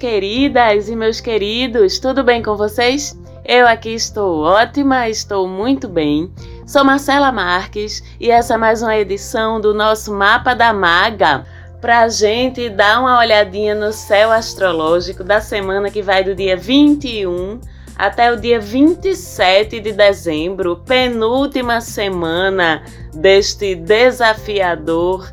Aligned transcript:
Queridas 0.00 0.88
e 0.88 0.96
meus 0.96 1.20
queridos, 1.20 1.98
tudo 1.98 2.24
bem 2.24 2.42
com 2.42 2.56
vocês? 2.56 3.14
Eu 3.44 3.68
aqui 3.68 3.90
estou 3.90 4.40
ótima, 4.40 5.10
estou 5.10 5.46
muito 5.46 5.86
bem. 5.86 6.32
Sou 6.66 6.82
Marcela 6.82 7.30
Marques 7.30 8.02
e 8.18 8.30
essa 8.30 8.54
é 8.54 8.56
mais 8.56 8.80
uma 8.80 8.96
edição 8.96 9.60
do 9.60 9.74
nosso 9.74 10.10
Mapa 10.10 10.54
da 10.54 10.72
Maga 10.72 11.44
para 11.82 12.00
a 12.00 12.08
gente 12.08 12.70
dar 12.70 12.98
uma 12.98 13.18
olhadinha 13.18 13.74
no 13.74 13.92
céu 13.92 14.32
astrológico 14.32 15.22
da 15.22 15.38
semana 15.38 15.90
que 15.90 16.00
vai 16.00 16.24
do 16.24 16.34
dia 16.34 16.56
21 16.56 17.60
até 17.94 18.32
o 18.32 18.40
dia 18.40 18.58
27 18.58 19.80
de 19.80 19.92
dezembro, 19.92 20.76
penúltima 20.76 21.82
semana 21.82 22.82
deste 23.12 23.74
desafiador 23.74 25.30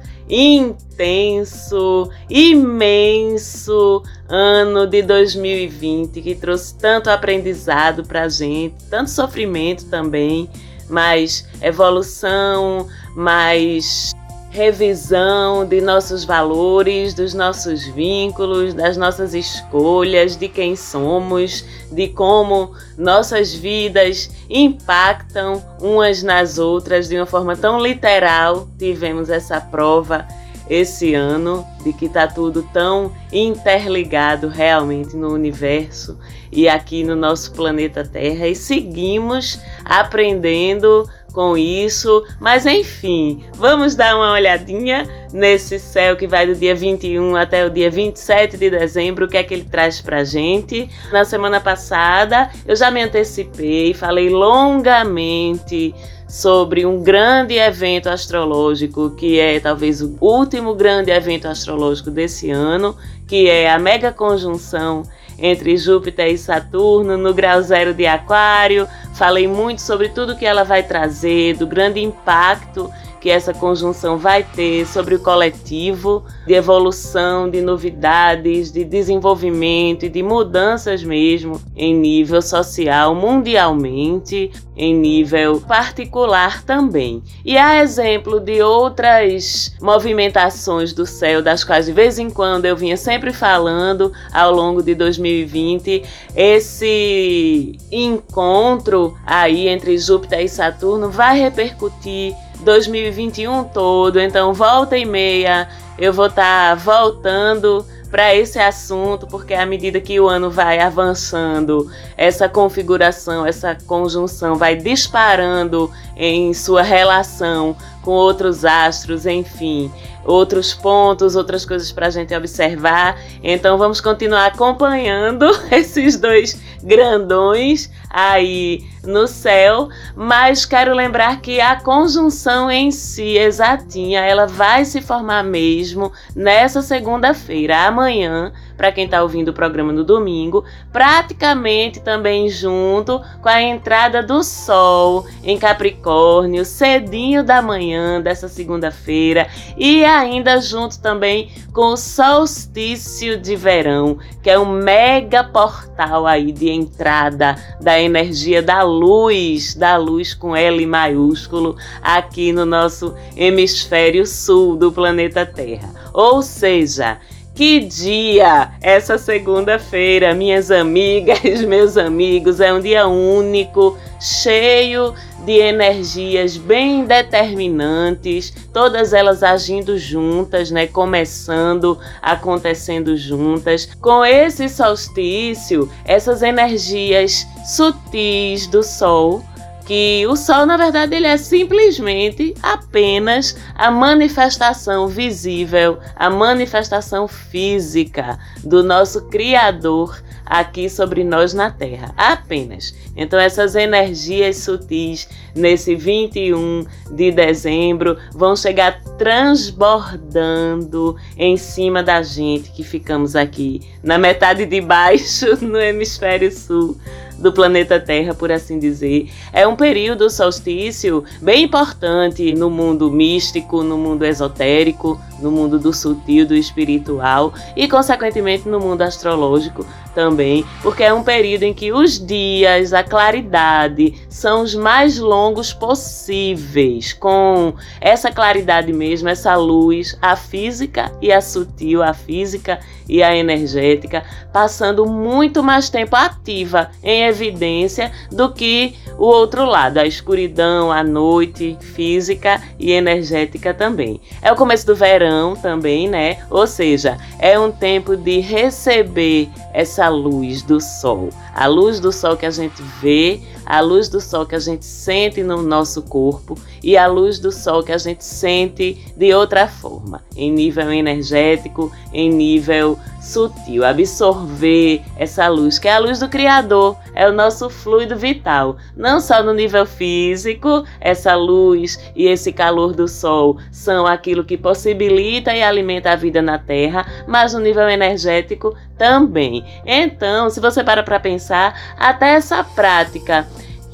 intenso, 0.98 2.10
imenso 2.28 4.02
ano 4.28 4.88
de 4.88 5.04
2020 5.04 6.22
que 6.22 6.34
trouxe 6.34 6.76
tanto 6.76 7.10
aprendizado 7.10 8.04
para 8.04 8.28
gente, 8.28 8.76
tanto 8.90 9.12
sofrimento 9.12 9.86
também, 9.86 10.50
mais 10.90 11.48
evolução, 11.62 12.88
mais 13.16 14.12
revisão 14.50 15.68
de 15.68 15.80
nossos 15.82 16.24
valores, 16.24 17.14
dos 17.14 17.36
nossos 17.36 17.86
vínculos, 17.86 18.74
das 18.74 18.98
nossas 18.98 19.36
escolhas, 19.36 20.36
de 20.36 20.48
quem 20.48 20.76
somos, 20.76 21.64
de 21.91 22.08
como 22.08 22.71
nossas 22.98 23.54
vidas 23.54 24.32
impactam 24.49 25.64
umas 25.80 26.24
nas 26.24 26.58
outras 26.58 27.08
de 27.08 27.18
uma 27.18 27.27
forma 27.27 27.55
tão 27.55 27.80
literal. 27.80 28.68
Tivemos 28.80 29.30
essa 29.30 29.62
prova 29.62 30.26
esse 30.70 31.13
ano 31.13 31.65
de 31.84 31.93
que 31.93 32.05
está 32.05 32.27
tudo 32.27 32.63
tão 32.73 33.12
interligado 33.32 34.48
realmente 34.48 35.15
no 35.15 35.34
universo 35.34 36.18
e 36.51 36.68
aqui 36.68 37.04
no 37.04 37.15
nosso 37.15 37.51
planeta 37.54 38.04
Terra. 38.04 38.48
E 38.48 38.55
seguimos 38.55 39.59
aprendendo 39.85 41.07
com 41.34 41.55
isso, 41.55 42.26
mas 42.40 42.65
enfim, 42.65 43.43
vamos 43.54 43.93
dar 43.93 44.15
uma 44.15 44.32
olhadinha 44.32 45.07
nesse 45.32 45.77
céu 45.77 46.15
que 46.15 46.26
vai 46.26 46.48
do 46.48 46.55
dia 46.55 46.74
21 46.74 47.35
até 47.35 47.63
o 47.63 47.70
dia 47.70 47.91
27 47.91 48.57
de 48.57 48.71
dezembro, 48.71 49.26
o 49.26 49.27
que 49.27 49.37
é 49.37 49.43
que 49.43 49.54
ele 49.54 49.65
traz 49.65 50.02
pra 50.02 50.24
gente. 50.24 50.90
Na 51.12 51.24
semana 51.24 51.59
passada 51.59 52.49
eu 52.65 52.76
já 52.76 52.90
me 52.90 53.04
antecipei, 53.04 53.93
falei 53.93 54.29
longamente 54.29 55.93
sobre 56.28 56.86
um 56.86 57.02
grande 57.02 57.56
evento 57.56 58.08
astrológico, 58.08 59.12
que 59.12 59.40
é 59.40 59.60
talvez 59.60 60.02
o 60.02 60.18
último 60.20 60.76
grande 60.76 61.10
evento 61.10 61.48
astrológico 61.48 62.12
desse 62.12 62.52
ano, 62.52 62.96
que 63.26 63.50
é 63.50 63.72
a 63.72 63.80
mega 63.80 64.12
conjunção 64.12 65.03
entre 65.40 65.78
Júpiter 65.78 66.28
e 66.28 66.38
Saturno 66.38 67.18
no 67.18 67.34
grau 67.34 67.62
zero 67.62 67.94
de 67.94 68.06
Aquário. 68.06 68.88
Falei 69.14 69.48
muito 69.48 69.81
sobre 69.81 70.09
tudo 70.09 70.36
que 70.36 70.46
ela 70.46 70.64
vai 70.64 70.84
trazer, 70.84 71.56
do 71.56 71.66
grande 71.66 72.02
impacto 72.02 72.92
que 73.28 73.31
essa 73.31 73.53
conjunção 73.53 74.18
vai 74.18 74.42
ter 74.42 74.88
sobre 74.88 75.16
o 75.16 75.20
coletivo, 75.20 76.24
de 76.46 76.53
evolução, 76.53 77.50
de 77.50 77.59
novidades, 77.59 78.72
de 78.72 78.86
desenvolvimento 78.86 80.06
e 80.06 80.09
de 80.09 80.24
mudanças 80.24 81.03
mesmo 81.03 81.59
em 81.75 81.94
nível 81.94 82.42
social 82.42 83.14
mundialmente, 83.14 84.50
em 84.78 84.96
nível 84.96 85.60
particular 85.60 86.64
também. 86.64 87.22
E 87.44 87.58
a 87.58 87.82
exemplo 87.84 88.40
de 88.40 88.62
outras 88.62 89.76
movimentações 89.82 90.94
do 90.94 91.06
céu, 91.06 91.42
das 91.42 91.66
quais 91.66 91.88
de 91.88 91.92
vez 91.92 92.18
em 92.18 92.30
quando 92.30 92.64
eu 92.64 92.78
vinha 92.78 92.96
sempre 92.96 93.34
falando 93.34 94.14
ao 94.32 94.54
longo 94.54 94.82
de 94.82 94.96
2020, 94.96 96.02
esse 96.34 97.78
encontro 97.92 99.18
aí 99.26 99.68
entre 99.68 99.98
Júpiter 99.98 100.40
e 100.40 100.48
Saturno 100.48 101.10
vai 101.10 101.38
repercutir 101.38 102.34
2021 102.59 103.66
todo, 103.66 104.19
então 104.19 104.53
volta 104.53 104.97
e 104.97 105.06
meia 105.06 105.68
eu 105.97 106.13
vou 106.13 106.28
estar 106.28 106.69
tá 106.69 106.75
voltando 106.75 107.85
para 108.09 108.34
esse 108.34 108.57
assunto, 108.57 109.28
porque 109.28 109.53
à 109.53 109.66
medida 109.66 110.00
que 110.00 110.19
o 110.19 110.28
ano 110.28 110.50
vai 110.50 110.79
avançando, 110.79 111.91
essa 112.16 112.47
configuração, 112.47 113.45
essa 113.45 113.75
conjunção 113.85 114.56
vai 114.56 114.75
disparando 114.75 115.91
em 116.16 116.53
sua 116.53 116.81
relação 116.81 117.75
com 118.07 118.13
outros 118.13 118.63
astros, 118.63 119.25
enfim, 119.25 119.91
outros 120.23 120.73
pontos, 120.73 121.35
outras 121.35 121.66
coisas 121.66 121.91
para 121.91 122.07
a 122.07 122.09
gente 122.09 122.34
observar. 122.34 123.19
Então 123.44 123.78
vamos 123.78 124.00
continuar 124.00 124.45
acompanhando 124.45 125.45
esses 125.69 126.18
dois 126.18 126.57
grandões 126.81 127.91
aí 128.09 128.85
no 129.03 129.28
céu, 129.28 129.90
mas 130.16 130.66
quero 130.66 130.94
lembrar 130.94 131.41
que 131.41 131.59
a 131.59 131.81
conjunção 131.81 132.72
em 132.72 132.91
si 132.91 133.38
exatinha, 133.38 134.22
ela 134.22 134.45
vai 134.47 134.85
se 134.85 135.01
formar 135.01 135.44
mesmo 135.44 136.09
nessa 136.34 136.81
segunda-feira, 136.81 137.88
amanhã, 137.88 138.53
para 138.78 138.92
quem 138.92 139.06
está 139.06 139.24
ouvindo 139.24 139.50
o 139.50 139.54
programa 139.54 139.92
no 139.92 140.04
domingo, 140.04 140.64
praticamente 140.94 142.00
também 142.00 142.48
junto 142.48 143.20
com 143.42 143.50
a 143.50 143.62
entrada 143.62 144.22
do 144.22 144.44
Sol 144.44 145.26
em 145.44 145.58
Capricórnio, 145.58 146.64
cedinho 146.64 147.44
da 147.44 147.62
manhã 147.62 148.22
dessa 148.22 148.48
segunda-feira, 148.48 149.48
e 149.76 150.06
ainda 150.06 150.62
junto 150.62 151.00
também 151.02 151.52
com 151.74 151.94
o 151.94 151.98
solstício 151.98 153.38
de 153.38 153.56
verão, 153.56 154.20
que 154.44 154.50
é 154.50 154.60
um 154.60 154.66
mega 154.66 155.44
portal 155.44 156.26
aí 156.28 156.52
de 156.52 156.70
entrada 156.70 157.56
da 157.82 158.00
energia 158.00 158.62
da 158.62 158.84
luz, 158.84 159.74
da 159.76 159.98
luz 159.98 160.34
com 160.34 160.56
L 160.56 160.86
maiúsculo, 160.86 161.76
aqui 162.02 162.54
no 162.54 162.66
nosso 162.66 163.16
hemisfério 163.36 164.26
sul 164.26 164.76
do 164.76 164.92
planeta 164.92 165.46
Terra. 165.46 165.90
Ou 166.14 166.42
seja, 166.42 167.20
que 167.57 167.79
dia! 167.79 168.69
Essa 168.79 169.18
segunda-feira, 169.18 170.35
minhas 170.35 170.69
amigas, 170.69 171.59
meus 171.66 171.97
amigos, 171.97 172.59
é 172.59 172.72
um 172.72 172.79
dia 172.79 173.07
único, 173.07 173.97
cheio 174.19 175.16
de 175.44 175.53
energias 175.53 176.56
bem 176.56 177.06
determinantes, 177.06 178.53
todas 178.72 179.12
elas 179.12 179.41
agindo 179.41 179.97
juntas, 179.97 180.69
né? 180.69 180.85
Começando, 180.85 181.97
acontecendo 182.22 183.18
juntas. 183.18 183.89
Com 184.00 184.24
esse 184.24 184.69
solstício, 184.69 185.89
essas 186.06 186.44
energias 186.44 187.47
sutis 187.66 188.68
do 188.68 188.84
Sol 188.84 189.44
que 189.88 190.28
o 190.28 190.36
Sol, 190.36 190.66
na 190.66 190.75
verdade, 190.75 191.16
ele 191.16 191.28
é 191.28 191.38
simplesmente 191.38 192.53
apenas 192.62 193.56
a 193.74 193.90
manifestação 193.90 195.08
visível, 195.08 195.98
a 196.14 196.30
manifestação 196.30 197.25
física 197.25 198.38
do 198.66 198.84
nosso 198.84 199.30
Criador 199.30 200.22
aqui 200.46 200.90
sobre 200.90 201.24
nós 201.24 201.53
na 201.53 201.72
Terra. 201.72 202.14
Apenas. 202.18 202.94
Então, 203.16 203.40
essas 203.40 203.75
energias 203.75 204.58
sutis 204.58 205.30
nesse 205.56 205.96
21 205.96 206.86
de 207.12 207.31
dezembro 207.31 208.18
vão 208.34 208.58
chegar 208.58 209.02
transbordando 209.18 211.16
em 211.38 211.56
cima 211.56 212.04
da 212.04 212.22
gente 212.22 212.72
que 212.72 212.84
ficamos 212.84 213.38
aqui 213.38 213.80
na 214.04 214.18
metade 214.18 214.66
de 214.66 214.81
baixo 214.81 215.45
no 215.66 215.80
hemisfério 215.80 216.51
sul 216.51 216.98
do 217.38 217.51
planeta 217.51 218.00
Terra, 218.00 218.34
por 218.34 218.51
assim 218.51 218.80
dizer. 218.80 219.30
É 219.54 219.68
um 219.68 219.75
período 219.75 220.30
solstício 220.30 221.24
bem 221.42 221.63
importante 221.63 222.54
no 222.54 222.69
mundo 222.69 223.12
místico, 223.12 223.84
no 223.84 223.98
mundo 223.98 224.25
esotérico, 224.25 225.19
no 225.39 225.51
mundo 225.51 225.80
do 225.80 225.94
sutil, 225.94 226.45
do 226.45 226.56
espiritual 226.56 227.54
e, 227.75 227.88
consequentemente, 227.88 228.68
no 228.68 228.80
mundo 228.80 229.01
astrológico 229.01 229.86
também, 230.18 230.66
porque 230.81 231.04
é 231.04 231.13
um 231.13 231.24
período 231.24 231.62
em 231.62 231.75
que 231.75 231.92
os 231.92 232.18
dias, 232.19 232.92
a 232.92 233.04
claridade, 233.04 234.16
são 234.28 234.63
os 234.63 234.74
mais 234.74 235.19
longos 235.19 235.72
possíveis, 235.74 237.13
com 237.13 237.75
essa 238.01 238.31
claridade 238.31 238.92
mesmo, 238.92 239.30
essa 239.30 239.56
luz, 239.56 240.18
a 240.19 240.36
física 240.36 241.12
e 241.22 241.31
a 241.31 241.39
sutil, 241.39 242.01
a 242.01 242.16
física 242.16 242.80
e 243.07 243.22
a 243.22 243.36
energética, 243.36 244.24
passando 244.51 245.06
muito 245.06 245.62
mais 245.62 245.88
tempo 245.88 246.16
ativa, 246.16 246.89
em 247.04 247.24
evidência, 247.25 248.12
do 248.31 248.51
que 248.51 248.95
o 249.19 249.25
outro 249.25 249.66
lado, 249.66 250.00
a 250.00 250.06
escuridão, 250.06 250.92
a 250.92 251.04
noite 251.04 251.78
física 251.80 252.60
e 252.80 252.92
energética 252.92 253.72
também. 253.72 254.19
É 254.42 254.51
o 254.51 254.56
começo 254.56 254.86
do 254.86 254.95
verão 254.95 255.26
também, 255.62 256.07
né? 256.07 256.38
Ou 256.50 256.65
seja, 256.68 257.18
é 257.39 257.59
um 257.59 257.71
tempo 257.71 258.15
de 258.15 258.39
receber 258.39 259.50
essa 259.74 260.09
luz 260.09 260.62
do 260.62 260.79
sol. 260.81 261.29
A 261.53 261.68
luz 261.68 262.00
do 262.00 262.12
sol 262.12 262.38
que 262.38 262.45
a 262.45 262.51
gente 262.51 262.81
vê, 263.01 263.41
a 263.65 263.81
luz 263.81 264.09
do 264.09 264.21
sol 264.21 264.45
que 264.45 264.56
a 264.56 264.59
gente 264.59 264.85
sente 264.85 265.44
no 265.44 265.62
nosso 265.62 266.01
corpo 266.01 266.57
e 266.83 266.95
a 266.95 267.07
luz 267.07 267.39
do 267.39 267.51
sol 267.51 267.83
que 267.83 267.91
a 267.91 267.97
gente 267.97 268.24
sente 268.24 268.97
de 269.15 269.33
outra 269.33 269.68
forma, 269.68 270.24
em 270.35 270.51
nível 270.51 270.91
energético, 270.91 271.91
em 272.13 272.29
nível 272.29 272.97
sutil, 273.27 273.83
absorver 273.83 275.01
essa 275.18 275.47
luz, 275.47 275.77
que 275.77 275.88
é 275.88 275.94
a 275.94 276.00
luz 276.00 276.19
do 276.19 276.29
Criador, 276.29 276.97
é 277.13 277.27
o 277.27 277.33
nosso 277.33 277.69
fluido 277.69 278.15
vital. 278.15 278.77
Não 278.95 279.19
só 279.19 279.44
no 279.44 279.53
nível 279.53 279.85
físico, 279.85 280.85
essa 281.00 281.35
luz 281.35 282.00
e 282.15 282.25
esse 282.27 282.53
calor 282.53 282.94
do 282.94 283.07
sol 283.07 283.57
são 283.71 284.07
aquilo 284.07 284.45
que 284.45 284.57
possibilita 284.57 285.53
e 285.53 285.62
alimenta 285.62 286.12
a 286.12 286.15
vida 286.15 286.41
na 286.41 286.57
Terra, 286.57 287.06
mas 287.27 287.53
no 287.53 287.59
nível 287.59 287.89
energético 287.89 288.75
também. 288.97 289.63
Então, 289.85 290.50
se 290.50 290.59
você 290.59 290.83
para 290.83 291.03
para 291.03 291.19
pensar, 291.19 291.95
até 291.97 292.33
essa 292.33 292.63
prática 292.63 293.45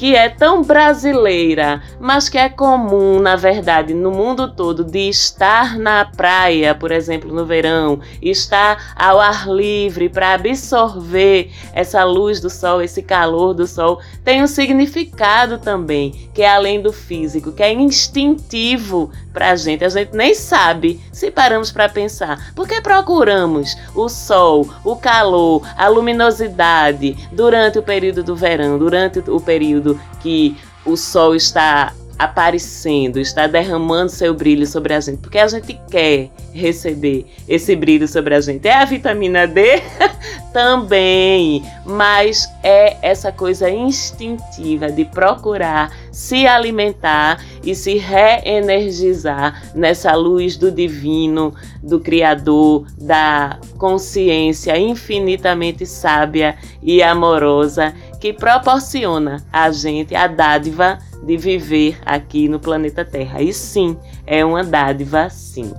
que 0.03 0.17
é 0.17 0.27
tão 0.27 0.61
brasileira, 0.63 1.81
mas 1.97 2.27
que 2.27 2.37
é 2.37 2.49
comum, 2.49 3.21
na 3.21 3.37
verdade, 3.37 3.93
no 3.93 4.11
mundo 4.11 4.53
todo, 4.53 4.83
de 4.83 5.07
estar 5.07 5.79
na 5.79 6.03
praia, 6.03 6.75
por 6.75 6.91
exemplo, 6.91 7.33
no 7.33 7.45
verão, 7.45 8.01
estar 8.21 8.93
ao 8.97 9.17
ar 9.17 9.47
livre 9.47 10.09
para 10.09 10.33
absorver 10.33 11.51
essa 11.73 12.03
luz 12.03 12.41
do 12.41 12.49
sol, 12.49 12.81
esse 12.81 13.01
calor 13.01 13.53
do 13.53 13.65
sol, 13.65 14.01
tem 14.25 14.43
um 14.43 14.47
significado 14.47 15.57
também, 15.57 16.29
que 16.33 16.41
é 16.41 16.53
além 16.53 16.81
do 16.81 16.91
físico, 16.91 17.53
que 17.53 17.63
é 17.63 17.71
instintivo 17.71 19.09
para 19.33 19.49
a 19.49 19.55
gente. 19.55 19.83
A 19.83 19.89
gente 19.89 20.15
nem 20.15 20.35
sabe 20.35 21.01
se 21.11 21.31
paramos 21.31 21.71
para 21.71 21.89
pensar. 21.89 22.53
Porque 22.55 22.79
procuramos 22.79 23.75
o 23.95 24.07
sol, 24.07 24.69
o 24.83 24.95
calor, 24.95 25.63
a 25.75 25.87
luminosidade 25.87 27.17
durante 27.31 27.79
o 27.79 27.83
período 27.83 28.23
do 28.23 28.35
verão, 28.35 28.77
durante 28.77 29.19
o 29.19 29.41
período 29.41 29.92
que 30.21 30.57
o 30.85 30.95
sol 30.95 31.35
está 31.35 31.93
aparecendo, 32.23 33.19
está 33.19 33.47
derramando 33.47 34.11
seu 34.11 34.33
brilho 34.33 34.65
sobre 34.65 34.93
a 34.93 34.99
gente, 34.99 35.19
porque 35.19 35.37
a 35.37 35.47
gente 35.47 35.79
quer 35.89 36.29
receber 36.51 37.25
esse 37.47 37.75
brilho 37.75 38.07
sobre 38.07 38.35
a 38.35 38.41
gente. 38.41 38.67
É 38.67 38.75
a 38.75 38.85
vitamina 38.85 39.47
D 39.47 39.81
também, 40.53 41.63
mas 41.85 42.47
é 42.63 42.97
essa 43.01 43.31
coisa 43.31 43.69
instintiva 43.69 44.91
de 44.91 45.05
procurar 45.05 45.91
se 46.11 46.45
alimentar 46.45 47.43
e 47.63 47.73
se 47.73 47.97
reenergizar 47.97 49.63
nessa 49.73 50.13
luz 50.15 50.57
do 50.57 50.71
divino, 50.71 51.53
do 51.81 51.99
Criador, 51.99 52.85
da 52.97 53.57
consciência 53.77 54.77
infinitamente 54.77 55.85
sábia 55.85 56.55
e 56.81 57.01
amorosa 57.01 57.93
que 58.19 58.31
proporciona 58.31 59.43
a 59.51 59.71
gente 59.71 60.15
a 60.15 60.27
dádiva 60.27 60.99
de 61.25 61.37
viver 61.37 61.97
aqui 62.05 62.47
no 62.47 62.59
planeta 62.59 63.03
Terra. 63.03 63.41
E 63.41 63.53
sim, 63.53 63.97
é 64.25 64.43
uma 64.43 64.63
dádiva, 64.63 65.29
sim. 65.29 65.73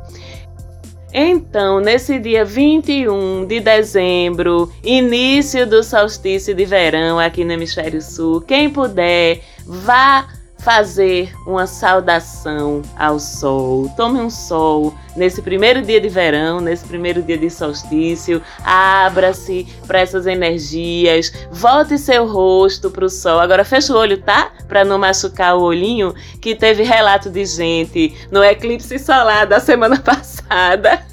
Então, 1.12 1.78
nesse 1.78 2.18
dia 2.18 2.44
21 2.44 3.46
de 3.46 3.60
dezembro, 3.60 4.72
início 4.82 5.64
do 5.64 5.80
solstício 5.84 6.52
de 6.54 6.64
verão 6.64 7.20
aqui 7.20 7.44
no 7.44 7.52
Hemisfério 7.52 8.02
Sul, 8.02 8.40
quem 8.40 8.68
puder, 8.68 9.40
vá 9.64 10.26
fazer 10.64 11.30
uma 11.46 11.66
saudação 11.66 12.80
ao 12.96 13.20
sol. 13.20 13.92
Tome 13.98 14.18
um 14.18 14.30
sol 14.30 14.94
nesse 15.14 15.42
primeiro 15.42 15.82
dia 15.82 16.00
de 16.00 16.08
verão, 16.08 16.58
nesse 16.58 16.86
primeiro 16.86 17.22
dia 17.22 17.36
de 17.36 17.50
solstício. 17.50 18.40
Abra-se 18.64 19.66
para 19.86 20.00
essas 20.00 20.26
energias. 20.26 21.30
Volte 21.52 21.98
seu 21.98 22.26
rosto 22.26 22.90
para 22.90 23.04
o 23.04 23.10
sol. 23.10 23.38
Agora 23.40 23.62
fecha 23.62 23.92
o 23.92 23.96
olho, 23.96 24.16
tá? 24.22 24.52
Para 24.66 24.86
não 24.86 24.98
machucar 24.98 25.54
o 25.54 25.62
olhinho, 25.62 26.14
que 26.40 26.54
teve 26.54 26.82
relato 26.82 27.28
de 27.28 27.44
gente 27.44 28.16
no 28.30 28.42
eclipse 28.42 28.98
solar 28.98 29.46
da 29.46 29.60
semana 29.60 30.00
passada, 30.02 31.04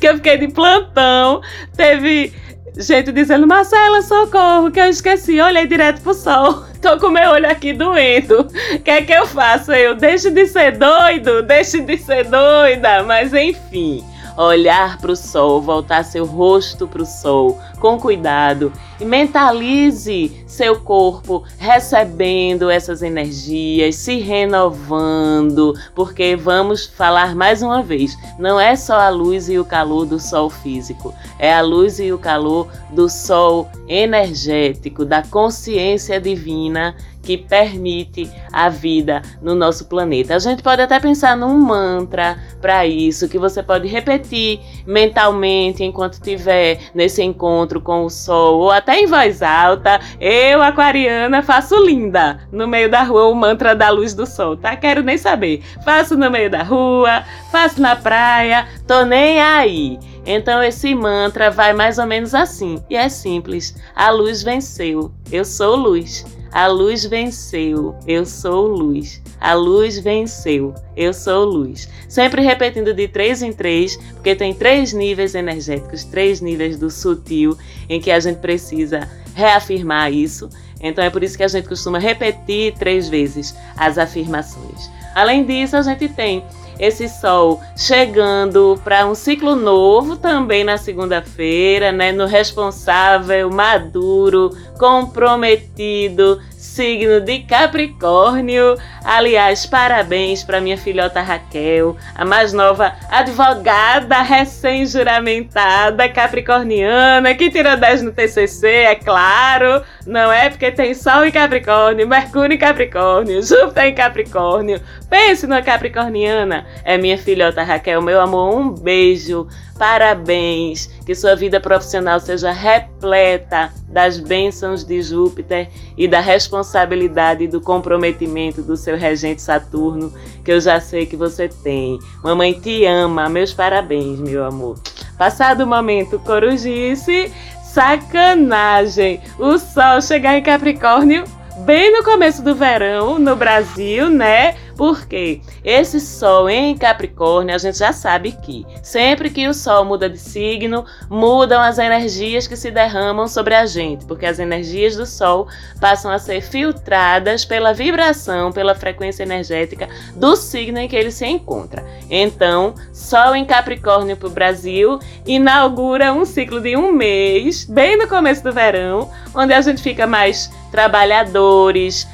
que 0.00 0.08
eu 0.08 0.14
fiquei 0.14 0.38
de 0.38 0.48
plantão. 0.48 1.42
Teve 1.76 2.32
gente 2.76 3.12
dizendo: 3.12 3.46
Marcela, 3.46 4.02
socorro, 4.02 4.70
que 4.70 4.80
eu 4.80 4.88
esqueci, 4.88 5.40
olhei 5.40 5.66
direto 5.66 6.00
pro 6.00 6.14
sol. 6.14 6.64
Tô 6.80 6.98
com 6.98 7.08
meu 7.08 7.30
olho 7.30 7.50
aqui 7.50 7.72
doendo. 7.72 8.40
O 8.74 8.78
que 8.78 8.90
é 8.90 9.02
que 9.02 9.12
eu 9.12 9.26
faço? 9.26 9.72
Eu 9.72 9.94
deixo 9.94 10.30
de 10.30 10.46
ser 10.46 10.76
doido, 10.76 11.42
deixo 11.42 11.80
de 11.82 11.96
ser 11.96 12.24
doida, 12.24 13.02
mas 13.02 13.32
enfim 13.32 14.04
olhar 14.36 14.98
para 14.98 15.12
o 15.12 15.16
sol, 15.16 15.60
voltar 15.60 16.04
seu 16.04 16.24
rosto 16.24 16.88
para 16.88 17.02
o 17.02 17.06
sol 17.06 17.60
com 17.84 18.00
cuidado 18.00 18.72
e 18.98 19.04
mentalize 19.04 20.32
seu 20.46 20.80
corpo 20.80 21.44
recebendo 21.58 22.70
essas 22.70 23.02
energias, 23.02 23.96
se 23.96 24.20
renovando, 24.20 25.74
porque 25.94 26.34
vamos 26.34 26.86
falar 26.86 27.34
mais 27.34 27.60
uma 27.60 27.82
vez, 27.82 28.16
não 28.38 28.58
é 28.58 28.74
só 28.74 28.98
a 28.98 29.10
luz 29.10 29.50
e 29.50 29.58
o 29.58 29.66
calor 29.66 30.06
do 30.06 30.18
sol 30.18 30.48
físico, 30.48 31.12
é 31.38 31.52
a 31.52 31.60
luz 31.60 31.98
e 31.98 32.10
o 32.10 32.16
calor 32.16 32.68
do 32.90 33.06
sol 33.06 33.68
energético, 33.86 35.04
da 35.04 35.22
consciência 35.22 36.18
divina 36.18 36.96
que 37.24 37.38
permite 37.38 38.30
a 38.52 38.68
vida 38.68 39.22
no 39.42 39.54
nosso 39.54 39.86
planeta. 39.86 40.36
A 40.36 40.38
gente 40.38 40.62
pode 40.62 40.82
até 40.82 41.00
pensar 41.00 41.36
num 41.36 41.58
mantra 41.58 42.38
para 42.60 42.86
isso, 42.86 43.28
que 43.28 43.38
você 43.38 43.62
pode 43.62 43.88
repetir 43.88 44.60
mentalmente 44.86 45.82
enquanto 45.82 46.14
estiver 46.14 46.78
nesse 46.94 47.22
encontro 47.22 47.73
com 47.80 48.04
o 48.04 48.10
sol, 48.10 48.60
ou 48.60 48.70
até 48.70 49.00
em 49.00 49.06
voz 49.06 49.42
alta. 49.42 50.00
Eu, 50.20 50.62
aquariana, 50.62 51.42
faço 51.42 51.76
linda 51.84 52.40
no 52.50 52.66
meio 52.66 52.90
da 52.90 53.02
rua 53.02 53.28
o 53.28 53.34
mantra 53.34 53.74
da 53.74 53.90
luz 53.90 54.14
do 54.14 54.26
sol, 54.26 54.56
tá? 54.56 54.76
Quero 54.76 55.02
nem 55.02 55.18
saber. 55.18 55.62
Faço 55.84 56.16
no 56.16 56.30
meio 56.30 56.50
da 56.50 56.62
rua, 56.62 57.24
faço 57.50 57.80
na 57.80 57.96
praia, 57.96 58.66
tô 58.86 59.04
nem 59.04 59.40
aí. 59.40 59.98
Então 60.26 60.62
esse 60.62 60.94
mantra 60.94 61.50
vai 61.50 61.72
mais 61.72 61.98
ou 61.98 62.06
menos 62.06 62.34
assim, 62.34 62.82
e 62.88 62.96
é 62.96 63.08
simples. 63.08 63.74
A 63.94 64.10
luz 64.10 64.42
venceu. 64.42 65.12
Eu 65.30 65.44
sou 65.44 65.76
luz. 65.76 66.24
A 66.54 66.68
luz 66.68 67.04
venceu, 67.04 67.96
eu 68.06 68.24
sou 68.24 68.68
luz. 68.68 69.20
A 69.40 69.54
luz 69.54 69.98
venceu, 69.98 70.72
eu 70.96 71.12
sou 71.12 71.44
luz. 71.44 71.88
Sempre 72.08 72.42
repetindo 72.42 72.94
de 72.94 73.08
três 73.08 73.42
em 73.42 73.52
três, 73.52 73.96
porque 74.12 74.36
tem 74.36 74.54
três 74.54 74.92
níveis 74.92 75.34
energéticos, 75.34 76.04
três 76.04 76.40
níveis 76.40 76.78
do 76.78 76.92
sutil, 76.92 77.58
em 77.88 78.00
que 78.00 78.08
a 78.08 78.20
gente 78.20 78.38
precisa 78.38 79.10
reafirmar 79.34 80.12
isso. 80.12 80.48
Então 80.80 81.02
é 81.02 81.10
por 81.10 81.24
isso 81.24 81.36
que 81.36 81.42
a 81.42 81.48
gente 81.48 81.66
costuma 81.66 81.98
repetir 81.98 82.72
três 82.74 83.08
vezes 83.08 83.52
as 83.76 83.98
afirmações. 83.98 84.88
Além 85.12 85.44
disso, 85.44 85.76
a 85.76 85.82
gente 85.82 86.08
tem 86.08 86.44
esse 86.78 87.08
sol 87.08 87.60
chegando 87.76 88.78
para 88.82 89.06
um 89.06 89.14
ciclo 89.14 89.54
novo 89.54 90.16
também 90.16 90.64
na 90.64 90.76
segunda-feira, 90.76 91.92
né? 91.92 92.12
No 92.12 92.26
responsável, 92.26 93.50
maduro, 93.50 94.50
comprometido, 94.78 96.40
signo 96.74 97.20
de 97.20 97.38
Capricórnio. 97.40 98.76
Aliás, 99.04 99.64
parabéns 99.64 100.42
para 100.42 100.60
minha 100.60 100.76
filhota 100.76 101.20
Raquel, 101.20 101.96
a 102.16 102.24
mais 102.24 102.52
nova 102.52 102.92
advogada 103.08 104.20
recém-juramentada 104.22 106.08
capricorniana, 106.08 107.32
que 107.34 107.48
tirou 107.48 107.76
10 107.76 108.02
no 108.02 108.12
TCC, 108.12 108.66
é 108.66 108.94
claro. 108.96 109.84
Não 110.04 110.32
é 110.32 110.50
porque 110.50 110.72
tem 110.72 110.94
Sol 110.94 111.24
em 111.24 111.30
Capricórnio, 111.30 112.08
Mercúrio 112.08 112.54
em 112.54 112.58
Capricórnio, 112.58 113.40
Júpiter 113.40 113.84
em 113.84 113.94
Capricórnio. 113.94 114.80
Pense 115.08 115.46
numa 115.46 115.62
capricorniana. 115.62 116.66
É 116.84 116.98
minha 116.98 117.16
filhota 117.16 117.62
Raquel, 117.62 118.02
meu 118.02 118.20
amor, 118.20 118.58
um 118.58 118.70
beijo. 118.70 119.46
Parabéns, 119.78 120.86
que 121.04 121.14
sua 121.14 121.34
vida 121.34 121.58
profissional 121.58 122.20
seja 122.20 122.52
repleta 122.52 123.72
das 123.88 124.20
bênçãos 124.20 124.84
de 124.84 125.02
Júpiter 125.02 125.68
e 125.96 126.06
da 126.06 126.20
responsabilidade 126.20 127.44
e 127.44 127.48
do 127.48 127.60
comprometimento 127.60 128.62
do 128.62 128.76
seu 128.76 128.96
regente 128.96 129.42
Saturno, 129.42 130.12
que 130.44 130.52
eu 130.52 130.60
já 130.60 130.80
sei 130.80 131.06
que 131.06 131.16
você 131.16 131.48
tem. 131.48 131.98
Mamãe 132.22 132.52
te 132.52 132.84
ama, 132.84 133.28
meus 133.28 133.52
parabéns, 133.52 134.20
meu 134.20 134.44
amor. 134.44 134.78
Passado 135.18 135.62
o 135.62 135.66
momento 135.66 136.18
corujice, 136.20 137.32
sacanagem. 137.62 139.20
O 139.38 139.58
sol 139.58 140.00
chegar 140.00 140.38
em 140.38 140.42
Capricórnio 140.42 141.24
bem 141.58 141.92
no 141.92 142.02
começo 142.02 142.42
do 142.42 142.54
verão 142.54 143.18
no 143.18 143.36
Brasil, 143.36 144.10
né? 144.10 144.56
Porque 144.76 145.40
esse 145.64 146.00
Sol 146.00 146.48
em 146.48 146.76
Capricórnio, 146.76 147.54
a 147.54 147.58
gente 147.58 147.78
já 147.78 147.92
sabe 147.92 148.32
que 148.32 148.66
sempre 148.82 149.30
que 149.30 149.46
o 149.46 149.54
Sol 149.54 149.84
muda 149.84 150.08
de 150.08 150.18
signo, 150.18 150.84
mudam 151.08 151.60
as 151.60 151.78
energias 151.78 152.46
que 152.46 152.56
se 152.56 152.70
derramam 152.70 153.28
sobre 153.28 153.54
a 153.54 153.66
gente, 153.66 154.04
porque 154.04 154.26
as 154.26 154.38
energias 154.38 154.96
do 154.96 155.06
Sol 155.06 155.46
passam 155.80 156.10
a 156.10 156.18
ser 156.18 156.40
filtradas 156.42 157.44
pela 157.44 157.72
vibração, 157.72 158.52
pela 158.52 158.74
frequência 158.74 159.22
energética 159.22 159.88
do 160.14 160.36
signo 160.36 160.78
em 160.78 160.88
que 160.88 160.96
ele 160.96 161.10
se 161.10 161.26
encontra. 161.26 161.84
Então, 162.10 162.74
Sol 162.92 163.34
em 163.34 163.44
Capricórnio 163.44 164.16
para 164.16 164.28
o 164.28 164.30
Brasil 164.30 164.98
inaugura 165.26 166.12
um 166.12 166.24
ciclo 166.24 166.60
de 166.60 166.76
um 166.76 166.92
mês, 166.92 167.64
bem 167.64 167.96
no 167.96 168.08
começo 168.08 168.42
do 168.42 168.52
verão, 168.52 169.10
onde 169.34 169.52
a 169.52 169.60
gente 169.60 169.82
fica 169.82 170.06
mais 170.06 170.50
trabalhadores, 170.70 172.06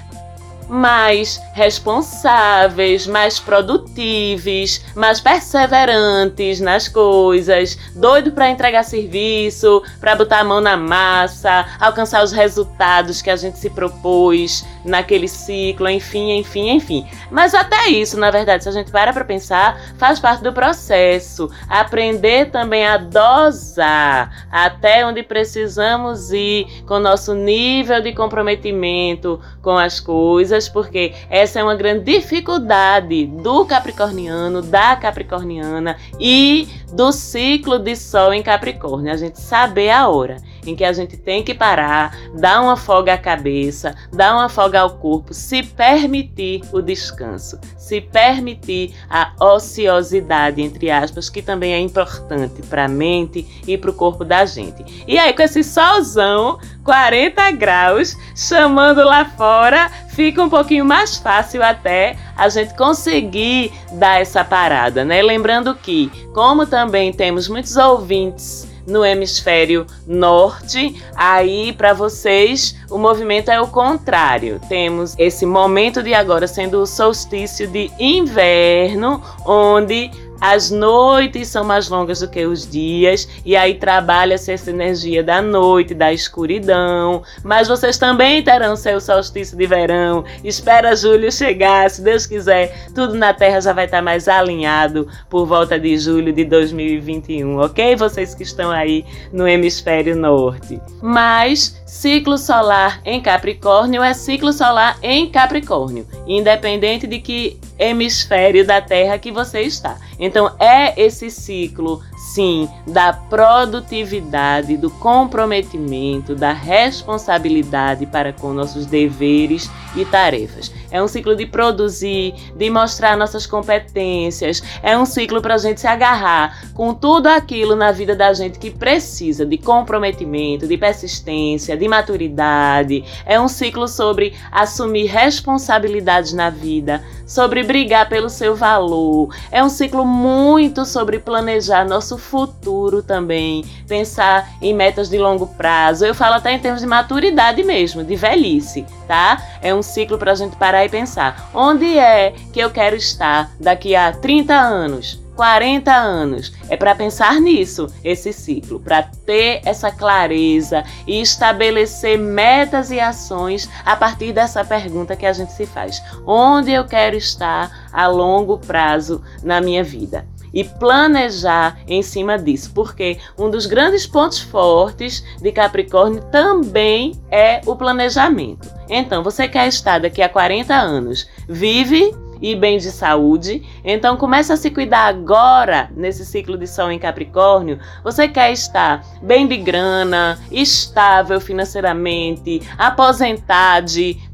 mais 0.71 1.43
responsáveis, 1.53 3.07
mais 3.07 3.41
produtivos, 3.41 4.81
mais 4.95 5.21
perseverantes 5.21 6.61
nas 6.61 6.87
coisas, 6.87 7.77
doido 7.95 8.31
para 8.31 8.49
entregar 8.49 8.85
serviço, 8.85 9.83
para 10.01 10.15
botar 10.15 10.41
a 10.41 10.45
mão 10.45 10.61
na 10.61 10.77
massa, 10.77 11.67
alcançar 11.81 12.23
os 12.23 12.31
resultados 12.31 13.21
que 13.21 13.31
a 13.31 13.37
gente 13.37 13.59
se 13.59 13.69
propôs 13.69 14.65
naquele 14.85 15.27
ciclo, 15.27 15.89
enfim, 15.89 16.39
enfim, 16.39 16.71
enfim. 16.71 17.07
Mas 17.31 17.53
até 17.53 17.89
isso, 17.89 18.19
na 18.19 18.31
verdade, 18.31 18.63
se 18.63 18.69
a 18.69 18.73
gente 18.73 18.93
para 18.93 19.13
para 19.13 19.25
pensar, 19.25 19.81
faz 19.99 20.21
parte 20.21 20.43
do 20.43 20.53
processo. 20.53 21.51
Aprender 21.69 22.51
também 22.51 22.87
a 22.87 22.97
dosar 22.97 24.47
até 24.51 25.05
onde 25.05 25.23
precisamos 25.23 26.33
ir 26.33 26.85
com 26.87 26.95
o 26.95 27.01
nosso 27.01 27.35
nível 27.35 28.01
de 28.01 28.13
comprometimento 28.13 29.41
com 29.63 29.77
as 29.77 29.99
coisas, 29.99 30.60
porque 30.69 31.15
essa 31.29 31.61
é 31.61 31.63
uma 31.63 31.75
grande 31.75 32.05
dificuldade 32.05 33.27
do 33.27 33.65
capricorniano, 33.65 34.63
da 34.63 34.97
capricorniana 34.97 35.97
e 36.19 36.69
do 36.93 37.13
ciclo 37.13 37.79
de 37.79 37.95
sol 37.97 38.33
em 38.33 38.43
Capricórnio, 38.43 39.13
a 39.13 39.17
gente 39.17 39.41
saber 39.41 39.91
a 39.91 40.09
hora 40.09 40.37
em 40.67 40.75
que 40.75 40.85
a 40.85 40.93
gente 40.93 41.17
tem 41.17 41.43
que 41.43 41.55
parar, 41.55 42.17
dar 42.35 42.61
uma 42.61 42.77
folga 42.77 43.15
à 43.15 43.19
cabeça, 43.19 43.95
dar 44.13 44.35
uma 44.35 44.49
folga 44.49 44.81
ao 44.81 44.91
corpo, 44.91 45.33
se 45.35 45.63
permitir 45.63 46.63
o 46.73 46.81
descanso, 46.81 47.59
se 47.77 48.01
permitir 48.01 48.95
a 49.09 49.33
ociosidade, 49.41 50.63
entre 50.63 50.91
aspas, 50.91 51.29
que 51.29 51.43
também 51.43 51.73
é 51.73 51.79
importante 51.79 52.63
para 52.63 52.85
a 52.85 52.89
mente 52.89 53.47
e 53.67 53.77
para 53.77 53.91
o 53.91 53.95
corpo 53.95 54.25
da 54.25 54.45
gente. 54.45 55.05
E 55.07 55.19
aí, 55.19 55.33
com 55.33 55.43
esse 55.43 55.63
solzão, 55.63 56.59
40 56.85 57.51
graus, 57.53 58.17
chamando 58.35 59.05
lá 59.05 59.25
fora, 59.25 59.91
fica 60.11 60.43
um 60.43 60.49
pouquinho 60.49 60.85
mais 60.85 61.17
fácil 61.17 61.63
até 61.63 62.17
a 62.37 62.49
gente 62.49 62.75
conseguir 62.77 63.73
dar 63.93 64.21
essa 64.21 64.45
parada, 64.45 65.05
né? 65.05 65.23
Lembrando 65.23 65.75
que, 65.75 66.11
como 66.33 66.67
também 66.67 67.13
temos 67.13 67.49
muitos 67.49 67.77
ouvintes 67.77 68.70
no 68.87 69.05
hemisfério 69.05 69.87
norte. 70.07 71.01
Aí, 71.15 71.73
para 71.73 71.93
vocês, 71.93 72.77
o 72.91 72.99
movimento 72.99 73.51
é 73.51 73.61
o 73.61 73.67
contrário. 73.67 74.61
Temos 74.69 75.15
esse 75.19 75.47
momento 75.47 76.03
de 76.03 76.15
agora 76.15 76.47
sendo 76.47 76.83
o 76.83 76.87
solstício 76.87 77.67
de 77.69 77.91
inverno, 77.99 79.23
onde 79.45 80.11
as 80.41 80.71
noites 80.71 81.49
são 81.49 81.63
mais 81.65 81.89
longas 81.89 82.21
do 82.21 82.29
que 82.29 82.47
os 82.47 82.69
dias, 82.69 83.29
e 83.45 83.55
aí 83.55 83.75
trabalha-se 83.75 84.53
essa 84.53 84.71
energia 84.71 85.23
da 85.23 85.43
noite, 85.43 85.95
da 85.95 86.13
escuridão. 86.13 87.23
Mas 87.45 87.69
vocês 87.69 87.99
também 87.99 88.43
terão 88.43 88.75
seu 88.77 89.01
solstício 89.01 89.57
de 89.57 89.67
verão. 89.67 90.25
Espera 90.43 90.97
julho 90.97 91.31
chegar, 91.31 91.91
se 91.91 92.03
Deus 92.03 92.27
quiser, 92.27 92.87
tudo 92.95 93.15
na 93.15 93.35
Terra 93.35 93.61
já 93.61 93.73
vai 93.73 93.85
estar 93.85 94.03
mais 94.03 94.29
alinhado 94.29 95.09
por 95.29 95.47
volta 95.47 95.79
de 95.79 95.99
julho 95.99 96.33
de 96.33 96.45
2021, 96.45 97.59
ok? 97.59 97.97
Vocês 97.97 98.35
que 98.35 98.43
estão 98.43 98.71
aí 98.71 99.05
no 99.33 99.47
hemisfério 99.47 100.17
norte. 100.17 100.81
Mas 101.03 101.81
ciclo 101.87 102.39
solar 102.39 103.01
em 103.05 103.21
Capricórnio 103.21 104.03
é 104.03 104.15
ciclo 104.15 104.53
solar 104.53 104.97
em 105.03 105.29
Capricórnio, 105.29 106.07
independente 106.27 107.07
de 107.07 107.19
que 107.19 107.59
hemisfério 107.79 108.67
da 108.67 108.81
Terra 108.81 109.19
que 109.19 109.33
você 109.33 109.63
está. 109.63 109.97
Então 110.21 110.55
é 110.61 111.03
esse 111.03 111.31
ciclo, 111.31 112.03
sim, 112.35 112.69
da 112.87 113.13
produtividade, 113.13 114.77
do 114.77 114.89
comprometimento, 114.89 116.35
da 116.35 116.53
responsabilidade 116.53 118.07
para 118.07 118.33
com 118.33 118.53
nossos 118.53 118.87
deveres 118.87 119.71
e 119.97 120.05
tarefas. 120.05 120.73
É 120.91 121.03
um 121.03 121.09
ciclo 121.09 121.37
de 121.37 121.47
produzir, 121.47 122.35
de 122.55 122.71
mostrar 122.71 123.17
nossas 123.17 123.47
competências. 123.47 124.63
É 124.83 124.97
um 124.97 125.05
ciclo 125.05 125.41
para 125.41 125.55
a 125.55 125.59
gente 125.59 125.81
se 125.81 125.87
agarrar 125.87 126.73
com 126.75 126.95
tudo 126.95 127.29
aquilo 127.29 127.77
na 127.77 127.93
vida 127.93 128.15
da 128.15 128.33
gente 128.33 128.59
que 128.59 128.71
precisa 128.71 129.45
de 129.47 129.57
comprometimento, 129.59 130.67
de 130.67 130.77
persistência, 130.77 131.77
de 131.77 131.89
maturidade. 131.89 133.05
É 133.25 133.41
um 133.41 133.49
ciclo 133.49 133.87
sobre 133.89 134.35
assumir 134.51 135.07
responsabilidades 135.07 136.33
na 136.33 136.51
vida, 136.51 137.03
sobre 137.27 137.63
brigar 137.63 138.09
pelo 138.09 138.29
seu 138.29 138.55
valor. 138.55 139.35
É 139.51 139.63
um 139.63 139.69
ciclo 139.69 140.05
muito 140.05 140.85
sobre 140.85 141.19
planejar 141.19 141.85
nosso 141.85 142.20
futuro 142.21 143.03
também, 143.03 143.65
pensar 143.89 144.49
em 144.63 144.73
metas 144.73 145.09
de 145.09 145.19
longo 145.19 145.47
prazo. 145.47 146.05
Eu 146.05 146.15
falo 146.15 146.35
até 146.35 146.53
em 146.53 146.59
termos 146.59 146.81
de 146.81 146.87
maturidade 146.87 147.65
mesmo, 147.65 148.05
de 148.05 148.15
velhice, 148.15 148.87
tá? 149.09 149.43
É 149.61 149.75
um 149.75 149.83
ciclo 149.83 150.19
para 150.19 150.33
a 150.33 150.37
gente 150.37 150.57
parar 150.57 150.85
e 150.85 150.89
pensar: 150.89 151.51
onde 151.53 151.99
é 151.99 152.35
que 152.53 152.61
eu 152.61 152.71
quero 152.71 152.95
estar 152.95 153.51
daqui 153.59 153.97
a 153.97 154.13
30 154.13 154.55
anos? 154.55 155.21
40 155.41 155.91
anos. 155.91 156.53
É 156.69 156.77
para 156.77 156.95
pensar 156.95 157.41
nisso, 157.41 157.87
esse 158.05 158.31
ciclo, 158.31 158.79
para 158.79 159.03
ter 159.03 159.63
essa 159.65 159.91
clareza 159.91 160.85
e 161.07 161.19
estabelecer 161.19 162.19
metas 162.19 162.91
e 162.91 163.01
ações 163.01 163.67
a 163.83 163.97
partir 163.97 164.35
dessa 164.35 164.63
pergunta 164.63 165.17
que 165.17 165.25
a 165.25 165.33
gente 165.33 165.53
se 165.53 165.65
faz: 165.65 166.03
onde 166.27 166.71
eu 166.71 166.85
quero 166.85 167.17
estar 167.17 167.89
a 167.91 168.07
longo 168.07 168.59
prazo 168.59 169.23
na 169.43 169.63
minha 169.63 169.83
vida? 169.83 170.27
E 170.53 170.65
planejar 170.65 171.79
em 171.87 172.03
cima 172.03 172.39
disso, 172.39 172.73
porque 172.75 173.19
um 173.39 173.51
dos 173.51 173.67
grandes 173.67 174.07
pontos 174.07 174.41
fortes 174.41 175.25
de 175.41 175.53
Capricórnio 175.53 176.23
também 176.31 177.13
é 177.31 177.61
o 177.67 177.77
planejamento. 177.77 178.69
Então, 178.89 179.23
você 179.23 179.47
quer 179.47 179.69
estar 179.69 180.01
daqui 180.01 180.23
a 180.23 180.29
40 180.29 180.75
anos, 180.75 181.29
vive 181.49 182.13
e 182.41 182.55
bem 182.55 182.79
de 182.79 182.91
saúde. 182.91 183.63
Então 183.85 184.17
comece 184.17 184.53
a 184.53 184.57
se 184.57 184.71
cuidar 184.71 185.07
agora 185.07 185.91
nesse 185.95 186.25
ciclo 186.25 186.57
de 186.57 186.67
sol 186.67 186.91
em 186.91 186.99
Capricórnio. 186.99 187.79
Você 188.03 188.27
quer 188.27 188.53
estar 188.53 189.05
bem 189.23 189.47
de 189.47 189.57
grana, 189.57 190.39
estável 190.51 191.41
financeiramente, 191.41 192.63
aposentado, 192.79 193.71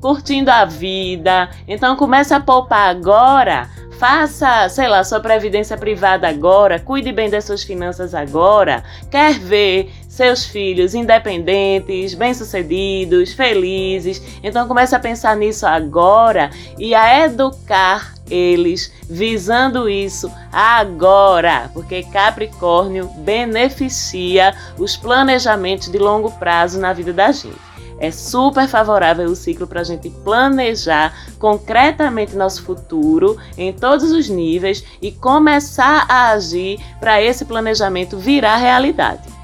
curtindo 0.01 0.51
a 0.51 0.65
vida. 0.65 1.51
Então 1.67 1.97
comece 1.97 2.33
a 2.33 2.41
poupar 2.41 2.89
agora 2.91 3.69
Faça, 3.99 4.69
sei 4.69 4.89
lá, 4.89 5.03
sua 5.03 5.21
previdência 5.21 5.77
privada 5.77 6.29
agora, 6.29 6.79
cuide 6.79 7.13
bem 7.13 7.31
das 7.31 7.45
suas 7.45 7.63
finanças 7.63 8.15
agora. 8.15 8.85
Quer 9.11 9.39
ver 9.39 9.91
seus 10.07 10.45
filhos 10.45 10.95
independentes, 10.95 12.13
bem-sucedidos, 12.13 13.33
felizes? 13.33 14.23
Então 14.43 14.69
comece 14.69 14.95
a 14.95 15.01
pensar 15.01 15.35
nisso 15.35 15.67
agora 15.67 16.51
e 16.79 16.95
a 16.95 17.25
educar 17.25 18.15
eles 18.31 18.93
visando 19.09 19.89
isso 19.89 20.31
agora, 20.53 21.71
porque 21.73 22.03
Capricórnio 22.03 23.09
beneficia 23.19 24.55
os 24.77 24.97
planejamentos 24.97 25.89
de 25.91 25.99
longo 25.99 26.31
prazo 26.33 26.79
na 26.79 26.93
vida 26.93 27.13
da 27.13 27.33
gente. 27.33 27.66
É 27.99 28.11
super 28.11 28.69
favorável 28.69 29.27
o 29.31 29.37
ciclo 29.37 29.67
para 29.67 29.81
a 29.81 29.85
gente 29.85 30.11
planejar 30.11 31.15
concretamente 31.39 32.37
nosso 32.37 32.63
futuro 32.63 33.37
em 33.57 33.73
todos 33.73 34.11
os 34.11 34.29
níveis 34.29 34.85
e 35.01 35.11
começar 35.11 36.07
a 36.09 36.31
agir 36.31 36.79
para 37.01 37.23
esse 37.23 37.45
planejamento 37.45 38.19
virar 38.19 38.57
realidade. 38.57 39.36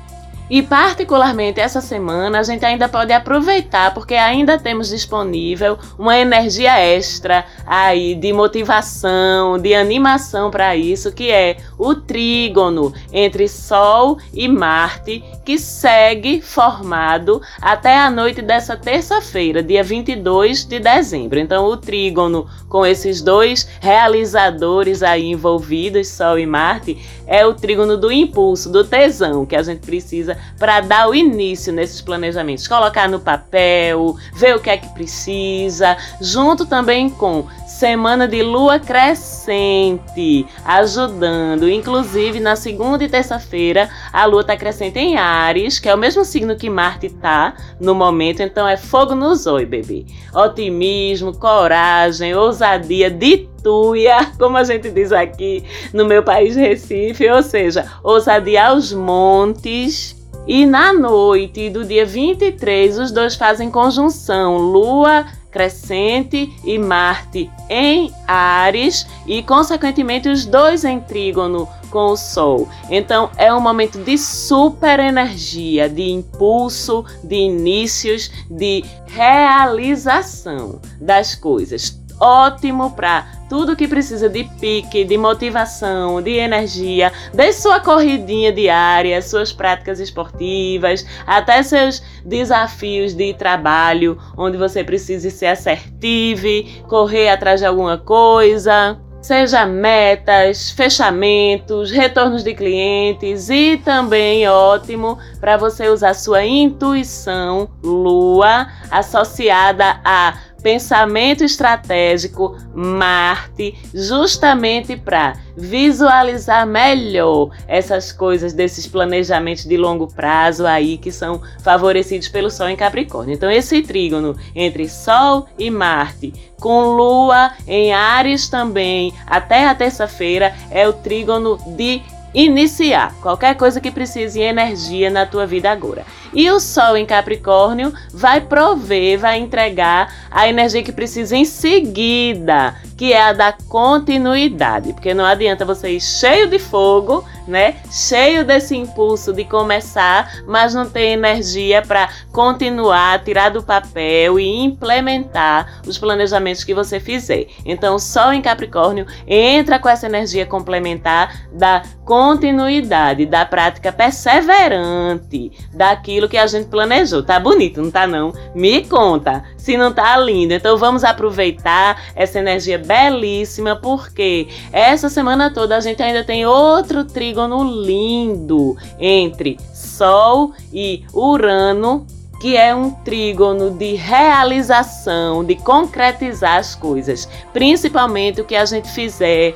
E 0.53 0.61
particularmente 0.61 1.61
essa 1.61 1.81
semana 1.81 2.39
a 2.39 2.43
gente 2.43 2.63
ainda 2.63 2.87
pode 2.87 3.11
aproveitar 3.11 3.95
porque 3.95 4.15
ainda 4.15 4.59
temos 4.59 4.91
disponível 4.91 5.79
uma 5.99 6.19
energia 6.19 6.79
extra 6.79 7.47
aí 7.65 8.15
de 8.15 8.35
motivação, 8.35 9.59
de 9.59 9.75
animação 9.75 10.51
para 10.51 10.77
isso, 10.77 11.11
que 11.11 11.31
é 11.31 11.57
o 11.79 11.95
trígono 11.95 12.93
entre 13.11 13.49
Sol 13.49 14.19
e 14.31 14.47
Marte, 14.47 15.25
que 15.43 15.57
segue 15.57 16.43
formado 16.43 17.41
até 17.59 17.97
a 17.97 18.11
noite 18.11 18.43
dessa 18.43 18.77
terça-feira, 18.77 19.63
dia 19.63 19.83
22 19.83 20.67
de 20.67 20.79
dezembro. 20.79 21.39
Então 21.39 21.65
o 21.65 21.79
trígono 21.79 22.47
com 22.69 22.85
esses 22.85 23.23
dois 23.23 23.67
realizadores 23.81 25.03
aí 25.03 25.31
envolvidos, 25.31 26.09
Sol 26.09 26.39
e 26.39 26.45
Marte, 26.45 26.99
é 27.27 27.47
o 27.47 27.55
trígono 27.55 27.97
do 27.97 28.13
impulso, 28.13 28.71
do 28.71 28.85
tesão 28.85 29.47
que 29.47 29.57
a 29.57 29.63
gente 29.63 29.81
precisa 29.81 30.42
para 30.59 30.81
dar 30.81 31.09
o 31.09 31.15
início 31.15 31.73
nesses 31.73 32.01
planejamentos, 32.01 32.69
colocar 32.69 33.09
no 33.09 33.21
papel, 33.21 34.17
ver 34.35 34.57
o 34.57 34.61
que 34.61 34.71
é 34.71 34.77
que 34.77 34.89
precisa, 34.95 35.97
junto 36.21 36.65
também 36.67 37.11
com 37.11 37.47
semana 37.67 38.29
de 38.29 38.45
lua 38.45 38.79
crescente, 38.79 40.47
ajudando. 40.65 41.69
Inclusive, 41.69 42.39
na 42.39 42.55
segunda 42.55 43.03
e 43.03 43.09
terça-feira, 43.09 43.91
a 44.13 44.25
lua 44.25 44.43
está 44.43 44.57
crescente 44.57 45.01
em 45.01 45.17
Ares, 45.17 45.81
que 45.81 45.89
é 45.89 45.95
o 45.95 45.99
mesmo 45.99 46.25
signo 46.25 46.55
que 46.55 46.71
Marte 46.71 47.07
está 47.07 47.55
no 47.81 47.93
momento, 47.93 48.41
então 48.41 48.69
é 48.69 48.77
fogo 48.77 49.17
no 49.17 49.35
zóio, 49.35 49.67
bebê. 49.67 50.07
Otimismo, 50.33 51.37
coragem, 51.37 52.35
ousadia, 52.37 53.11
de 53.11 53.49
tuia, 53.65 54.31
como 54.39 54.57
a 54.57 54.63
gente 54.63 54.89
diz 54.89 55.11
aqui 55.11 55.65
no 55.93 56.05
meu 56.05 56.23
país 56.23 56.55
Recife, 56.55 57.29
ou 57.29 57.43
seja, 57.43 57.85
ousadia 58.05 58.69
aos 58.69 58.93
montes 58.93 60.22
e 60.47 60.67
na 60.67 60.93
noite 60.93 61.71
do 61.71 61.85
dia 61.85 62.05
23, 62.05 62.99
os 62.99 63.13
dois 63.13 63.35
fazem 63.37 63.71
conjunção, 63.71 64.57
Lua 64.57 65.27
crescente 65.53 66.51
e 66.65 66.79
Marte 66.79 67.49
em 67.69 68.11
Ares 68.27 69.07
e, 69.27 69.43
consequentemente, 69.43 70.29
os 70.29 70.47
dois 70.47 70.83
em 70.85 70.99
trígono 70.99 71.69
com 71.91 72.07
o 72.07 72.17
Sol. 72.17 72.67
Então 72.89 73.31
é 73.37 73.53
um 73.53 73.61
momento 73.61 73.99
de 73.99 74.17
super 74.17 74.99
energia, 74.99 75.89
de 75.89 76.11
impulso, 76.11 77.05
de 77.23 77.37
inícios, 77.37 78.31
de 78.51 78.83
realização 79.07 80.81
das 80.99 81.35
coisas. 81.35 82.02
Ótimo 82.25 82.93
para 82.93 83.27
tudo 83.49 83.75
que 83.75 83.89
precisa 83.89 84.29
de 84.29 84.45
pique, 84.45 85.05
de 85.05 85.19
motivação, 85.19 86.23
de 86.23 86.37
energia, 86.37 87.13
desde 87.35 87.63
sua 87.63 87.81
corridinha 87.81 88.53
diária, 88.53 89.21
suas 89.21 89.53
práticas 89.53 89.99
esportivas, 89.99 91.05
até 91.27 91.65
seus 91.65 92.01
desafios 92.25 93.13
de 93.13 93.35
trabalho, 93.35 94.17
onde 94.39 94.57
você 94.57 94.85
precisa 94.85 95.31
ser 95.31 95.47
assertivo, 95.47 96.47
correr 96.87 97.29
atrás 97.29 97.59
de 97.59 97.67
alguma 97.67 97.99
coisa 97.99 98.97
seja 99.23 99.65
metas, 99.65 100.73
fechamentos, 100.73 101.93
retornos 101.93 102.43
de 102.43 102.55
clientes 102.55 103.49
e 103.49 103.77
também 103.77 104.49
ótimo 104.49 105.17
para 105.41 105.57
você 105.57 105.89
usar 105.89 106.15
sua 106.15 106.45
intuição, 106.45 107.71
lua, 107.85 108.67
associada 108.91 110.01
a 110.05 110.35
pensamento 110.63 111.45
estratégico 111.45 112.57
Marte, 112.75 113.75
justamente 113.93 114.97
para 114.97 115.35
visualizar 115.57 116.67
melhor 116.67 117.51
essas 117.67 118.13
coisas 118.13 118.53
desses 118.53 118.87
planejamentos 118.87 119.65
de 119.65 119.77
longo 119.77 120.07
prazo 120.07 120.67
aí 120.67 120.97
que 120.97 121.11
são 121.11 121.43
favorecidos 121.63 122.29
pelo 122.29 122.51
Sol 122.51 122.69
em 122.69 122.77
Capricórnio. 122.77 123.35
Então 123.35 123.51
esse 123.51 123.83
trígono 123.83 124.37
entre 124.55 124.89
Sol 124.89 125.47
e 125.59 125.71
Marte, 125.71 126.33
com 126.61 126.95
Lua 126.95 127.53
em 127.67 127.93
Ares 127.93 128.49
também, 128.49 129.13
até 129.27 129.67
a 129.67 129.75
terça-feira 129.75 130.55
é 130.71 130.89
o 130.89 130.93
trígono 130.93 131.59
de 131.77 132.01
iniciar 132.35 133.15
qualquer 133.21 133.55
coisa 133.57 133.81
que 133.81 133.91
precise 133.91 134.41
energia 134.41 135.11
na 135.11 135.27
tua 135.27 135.47
vida 135.47 135.71
agora. 135.71 136.05
E 136.35 136.51
o 136.51 136.59
Sol 136.59 136.97
em 136.97 137.05
Capricórnio 137.05 137.93
vai 138.13 138.41
prover, 138.41 139.19
vai 139.19 139.39
entregar 139.39 140.13
a 140.31 140.49
energia 140.49 140.83
que 140.83 140.93
precisa 140.93 141.37
em 141.37 141.45
seguida, 141.45 142.75
que 143.03 143.13
é 143.13 143.21
a 143.21 143.33
da 143.33 143.53
continuidade, 143.69 144.93
porque 144.93 145.13
não 145.13 145.25
adianta 145.25 145.65
você 145.65 145.91
ir 145.91 146.01
cheio 146.01 146.47
de 146.47 146.61
fogo, 146.61 147.25
né? 147.49 147.75
Cheio 147.91 148.45
desse 148.45 148.77
impulso 148.77 149.33
de 149.33 149.45
começar, 149.45 150.45
mas 150.47 150.73
não 150.73 150.89
ter 150.89 151.09
energia 151.09 151.83
para 151.83 152.09
continuar, 152.31 153.25
tirar 153.25 153.49
do 153.49 153.61
papel 153.61 154.39
e 154.39 154.65
implementar 154.65 155.83
os 155.85 155.99
planejamentos 155.99 156.63
que 156.63 156.73
você 156.73 157.01
fizer. 157.01 157.49
Então, 157.65 157.99
Sol 157.99 158.33
em 158.33 158.41
Capricórnio 158.41 159.05
entra 159.27 159.81
com 159.81 159.89
essa 159.89 160.07
energia 160.07 160.47
complementar 160.47 161.49
da 161.53 161.83
continuidade, 162.05 163.27
da 163.27 163.45
prática 163.45 163.91
perseverante 163.91 165.51
daquilo 165.75 166.29
que 166.29 166.39
a 166.39 166.47
gente 166.47 166.69
planejou. 166.69 167.23
Tá 167.23 167.41
bonito, 167.41 167.83
não 167.83 167.91
tá 167.91 168.07
não? 168.07 168.33
Me 168.55 168.85
conta 168.85 169.43
se 169.57 169.77
não 169.77 169.93
tá 169.93 170.17
lindo. 170.19 170.55
Então 170.55 170.77
vamos 170.77 171.05
aproveitar 171.05 172.01
essa 172.15 172.39
energia 172.39 172.79
belíssima 172.93 173.75
porque 173.75 174.49
essa 174.71 175.09
semana 175.09 175.51
toda 175.51 175.79
a 175.79 175.81
gente 175.81 176.03
ainda 176.03 176.23
tem 176.23 176.45
outro 176.45 177.05
trígono 177.05 177.65
lindo 177.65 178.77
entre 179.01 179.57
Sol 179.73 180.53
e 180.71 181.03
Urano 181.15 182.07
que 182.39 182.57
é 182.57 182.75
um 182.75 182.91
trígono 182.91 183.71
de 183.71 183.95
realização, 183.95 185.45
de 185.45 185.55
concretizar 185.55 186.59
as 186.59 186.75
coisas, 186.75 187.29
principalmente 187.53 188.41
o 188.41 188.45
que 188.45 188.57
a 188.57 188.65
gente 188.65 188.89
fizer 188.91 189.55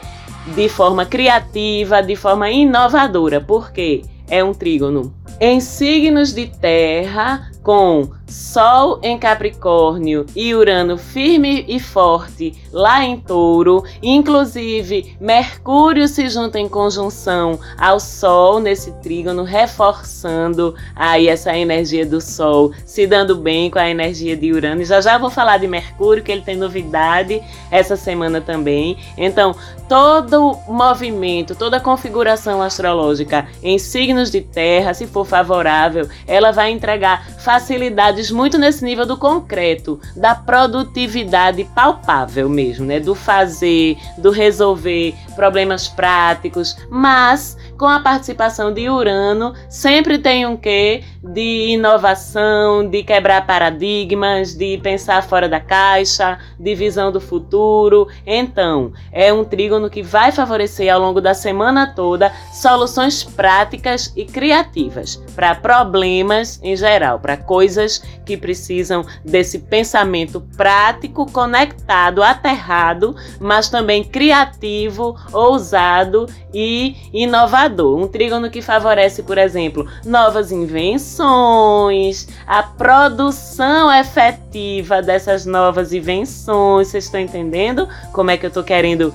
de 0.54 0.68
forma 0.68 1.04
criativa, 1.04 2.00
de 2.00 2.14
forma 2.14 2.48
inovadora, 2.48 3.40
porque 3.40 4.04
é 4.30 4.42
um 4.42 4.54
trígono 4.54 5.12
em 5.40 5.60
signos 5.60 6.32
de 6.32 6.46
terra 6.46 7.50
com 7.66 8.08
Sol 8.28 9.00
em 9.02 9.18
Capricórnio 9.18 10.26
e 10.34 10.54
Urano 10.54 10.96
firme 10.96 11.64
e 11.66 11.78
forte 11.80 12.54
lá 12.72 13.04
em 13.04 13.18
Touro, 13.18 13.84
inclusive 14.02 15.16
Mercúrio 15.20 16.06
se 16.06 16.28
junta 16.28 16.58
em 16.58 16.68
conjunção 16.68 17.58
ao 17.78 17.98
Sol 17.98 18.60
nesse 18.60 18.92
trígono, 19.00 19.42
reforçando 19.42 20.74
aí 20.94 21.28
essa 21.28 21.56
energia 21.56 22.06
do 22.06 22.20
Sol, 22.20 22.72
se 22.84 23.06
dando 23.06 23.36
bem 23.36 23.70
com 23.70 23.78
a 23.78 23.90
energia 23.90 24.36
de 24.36 24.52
Urano. 24.52 24.82
E 24.82 24.84
já 24.84 25.00
já 25.00 25.18
vou 25.18 25.30
falar 25.30 25.58
de 25.58 25.66
Mercúrio, 25.66 26.22
que 26.22 26.30
ele 26.30 26.42
tem 26.42 26.56
novidade 26.56 27.42
essa 27.70 27.96
semana 27.96 28.40
também. 28.40 28.96
Então, 29.16 29.54
todo 29.88 30.58
movimento, 30.66 31.54
toda 31.54 31.80
configuração 31.80 32.60
astrológica 32.60 33.46
em 33.62 33.78
signos 33.78 34.30
de 34.30 34.40
terra, 34.40 34.94
se 34.94 35.06
for 35.06 35.24
favorável, 35.24 36.08
ela 36.26 36.50
vai 36.50 36.70
entregar 36.70 37.26
facilidades 37.56 38.30
muito 38.30 38.58
nesse 38.58 38.84
nível 38.84 39.06
do 39.06 39.16
concreto, 39.16 39.98
da 40.14 40.34
produtividade 40.34 41.64
palpável 41.64 42.50
mesmo, 42.50 42.84
né? 42.84 43.00
Do 43.00 43.14
fazer, 43.14 43.96
do 44.18 44.30
resolver 44.30 45.14
problemas 45.36 45.86
práticos, 45.86 46.76
mas 46.90 47.56
com 47.78 47.86
a 47.86 48.00
participação 48.00 48.72
de 48.72 48.88
Urano, 48.88 49.54
sempre 49.68 50.18
tem 50.18 50.46
um 50.46 50.56
quê 50.56 51.04
de 51.22 51.68
inovação, 51.68 52.88
de 52.88 53.02
quebrar 53.02 53.46
paradigmas, 53.46 54.54
de 54.54 54.78
pensar 54.78 55.22
fora 55.22 55.48
da 55.48 55.60
caixa, 55.60 56.38
de 56.58 56.74
visão 56.74 57.12
do 57.12 57.20
futuro. 57.20 58.08
Então, 58.26 58.92
é 59.12 59.32
um 59.32 59.44
trígono 59.44 59.90
que 59.90 60.02
vai 60.02 60.32
favorecer 60.32 60.92
ao 60.92 61.00
longo 61.00 61.20
da 61.20 61.34
semana 61.34 61.92
toda 61.94 62.32
soluções 62.52 63.22
práticas 63.22 64.12
e 64.16 64.24
criativas 64.24 65.16
para 65.34 65.54
problemas 65.54 66.58
em 66.62 66.76
geral, 66.76 67.18
para 67.18 67.36
coisas 67.36 68.02
que 68.24 68.36
precisam 68.36 69.04
desse 69.24 69.58
pensamento 69.58 70.40
prático, 70.56 71.30
conectado, 71.30 72.22
aterrado, 72.22 73.14
mas 73.38 73.68
também 73.68 74.02
criativo, 74.02 75.16
ousado 75.32 76.26
e 76.52 76.96
inovador. 77.12 77.98
Um 77.98 78.08
trígono 78.08 78.50
que 78.50 78.62
favorece, 78.62 79.22
por 79.22 79.38
exemplo, 79.38 79.86
novas 80.04 80.52
invenções, 80.52 82.28
a 82.46 82.62
produção 82.62 83.92
efetiva 83.92 85.02
dessas 85.02 85.46
novas 85.46 85.92
invenções. 85.92 86.88
Vocês 86.88 87.04
estão 87.04 87.20
entendendo 87.20 87.88
como 88.12 88.30
é 88.30 88.36
que 88.36 88.46
eu 88.46 88.48
estou 88.48 88.64
querendo 88.64 89.12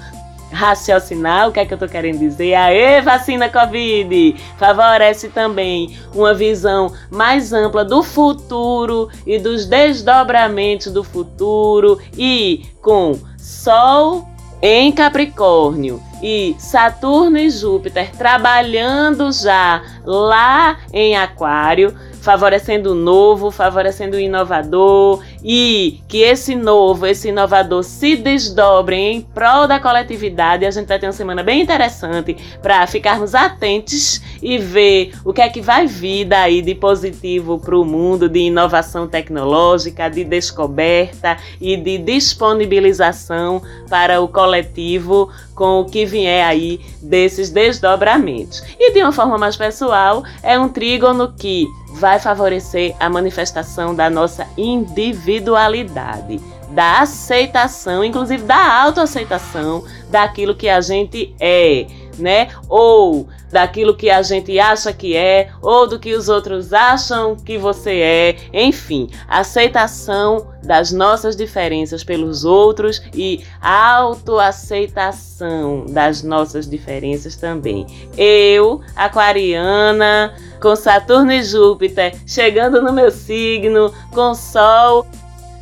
raciocinar 0.52 1.48
o 1.48 1.52
que 1.52 1.60
é 1.60 1.66
que 1.66 1.74
eu 1.74 1.78
tô 1.78 1.88
querendo 1.88 2.20
dizer. 2.20 2.54
Aê, 2.56 3.02
vacina 3.02 3.50
Covid! 3.50 4.36
Favorece 4.58 5.30
também 5.30 5.98
uma 6.14 6.34
visão 6.34 6.94
mais 7.10 7.54
ampla 7.54 7.84
do 7.84 8.04
futuro 8.04 9.10
e 9.26 9.40
dos 9.40 9.66
desdobramentos 9.66 10.92
do 10.92 11.04
futuro 11.04 12.00
e 12.18 12.66
com 12.82 13.18
Sol 13.38 14.31
em 14.62 14.92
Capricórnio 14.92 16.02
e 16.22 16.56
Saturno 16.60 17.38
e 17.38 17.50
Júpiter 17.50 18.12
trabalhando 18.16 19.32
já 19.32 19.82
lá 20.06 20.78
em 20.94 21.18
Aquário 21.18 21.98
favorecendo 22.22 22.92
o 22.92 22.96
novo, 22.96 23.52
favorecendo 23.52 24.16
o 24.16 24.20
inovador 24.20 25.22
e 25.44 26.00
que 26.08 26.20
esse 26.20 26.56
novo, 26.56 27.08
esse 27.08 27.30
inovador 27.30 27.84
se 27.84 28.16
desdobre 28.16 28.96
em 28.96 29.22
prol 29.22 29.68
da 29.68 29.80
coletividade. 29.80 30.66
A 30.66 30.72
gente 30.72 30.88
vai 30.88 31.00
ter 31.00 31.08
uma 31.08 31.14
semana 31.14 31.44
bem 31.44 31.62
interessante 31.62 32.38
para 32.62 32.86
ficarmos 32.86 33.34
atentos 33.34 34.22
e 34.42 34.58
ver 34.58 35.14
o 35.26 35.34
que 35.34 35.42
é 35.42 35.50
que 35.50 35.62
vai 35.62 35.88
vir 35.88 36.26
daí 36.26 36.62
de 36.62 36.76
positivo 36.76 37.60
para 37.60 37.78
o 37.78 37.84
mundo, 37.84 38.30
de 38.30 38.40
inovação 38.40 39.08
tecnológica, 39.08 40.10
de 40.10 40.24
descoberta 40.24 41.38
e 41.60 41.76
de 41.76 41.98
disponibilização 41.98 43.62
para 43.90 44.22
o 44.22 44.28
coletivo 44.28 45.30
com 45.56 45.82
o 45.82 45.86
que 45.86 46.06
vier 46.06 46.46
aí 46.46 46.80
desses 47.02 47.50
desdobramentos. 47.50 48.64
E 48.80 48.94
de 48.94 49.02
uma 49.02 49.12
forma 49.12 49.38
mais 49.38 49.56
pessoal, 49.56 50.24
é 50.42 50.58
um 50.58 50.70
trígono 50.70 51.34
que 51.38 51.68
vai 52.02 52.20
favorecer 52.20 52.96
a 53.00 53.08
manifestação 53.08 53.94
da 53.94 54.10
nossa 54.10 54.48
individualidade, 54.58 56.42
da 56.72 57.02
aceitação, 57.02 58.04
inclusive 58.04 58.42
da 58.44 58.82
autoaceitação 58.82 59.86
daquilo 60.10 60.56
que 60.56 60.68
a 60.68 60.82
gente 60.82 61.36
é, 61.40 61.86
né? 62.18 62.48
Ou 62.68 63.28
daquilo 63.52 63.96
que 63.96 64.10
a 64.10 64.22
gente 64.22 64.60
acha 64.60 64.94
que 64.94 65.16
é, 65.16 65.50
ou 65.62 65.88
do 65.88 65.98
que 66.00 66.14
os 66.14 66.28
outros 66.30 66.72
acham 66.74 67.36
que 67.36 67.58
você 67.58 68.00
é, 68.00 68.38
enfim, 68.54 69.10
aceitação 69.28 70.48
das 70.64 70.92
nossas 70.92 71.36
diferenças 71.36 72.04
pelos 72.04 72.46
outros 72.46 73.02
e 73.14 73.44
autoaceitação 73.62 75.86
das 75.88 76.24
nossas 76.24 76.68
diferenças 76.70 77.36
também. 77.36 77.86
Eu, 78.18 78.80
aquariana, 78.96 80.34
com 80.62 80.76
Saturno 80.76 81.32
e 81.32 81.44
Júpiter 81.44 82.16
chegando 82.26 82.82
no 82.82 82.94
meu 82.94 83.12
signo, 83.12 83.94
com 84.14 84.34
Sol 84.34 85.06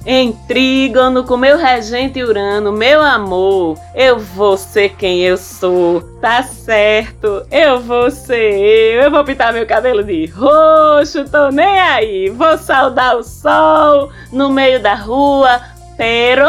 Em 0.06 0.32
trígono 0.32 1.26
com 1.26 1.36
meu 1.36 1.58
regente 1.58 2.24
Urano, 2.24 2.72
meu 2.72 3.02
amor, 3.02 3.78
eu 3.94 4.18
vou 4.18 4.58
ser 4.58 4.96
quem 4.96 5.20
eu 5.22 5.38
sou, 5.38 6.02
tá 6.22 6.42
certo? 6.42 7.46
Eu 7.52 7.82
vou 7.82 8.10
ser 8.10 8.54
eu, 8.54 9.04
eu 9.04 9.12
vou 9.12 9.26
pintar 9.26 9.52
meu 9.52 9.68
cabelo 9.68 10.02
de 10.02 10.26
roxo, 10.28 11.26
tô 11.30 11.50
nem 11.50 11.80
aí, 11.82 12.30
vou 12.30 12.58
saudar 12.58 13.18
o 13.18 13.24
sol 13.24 14.10
no 14.32 14.50
meio 14.50 14.82
da 14.82 14.96
rua, 14.96 15.62
pero 15.98 16.48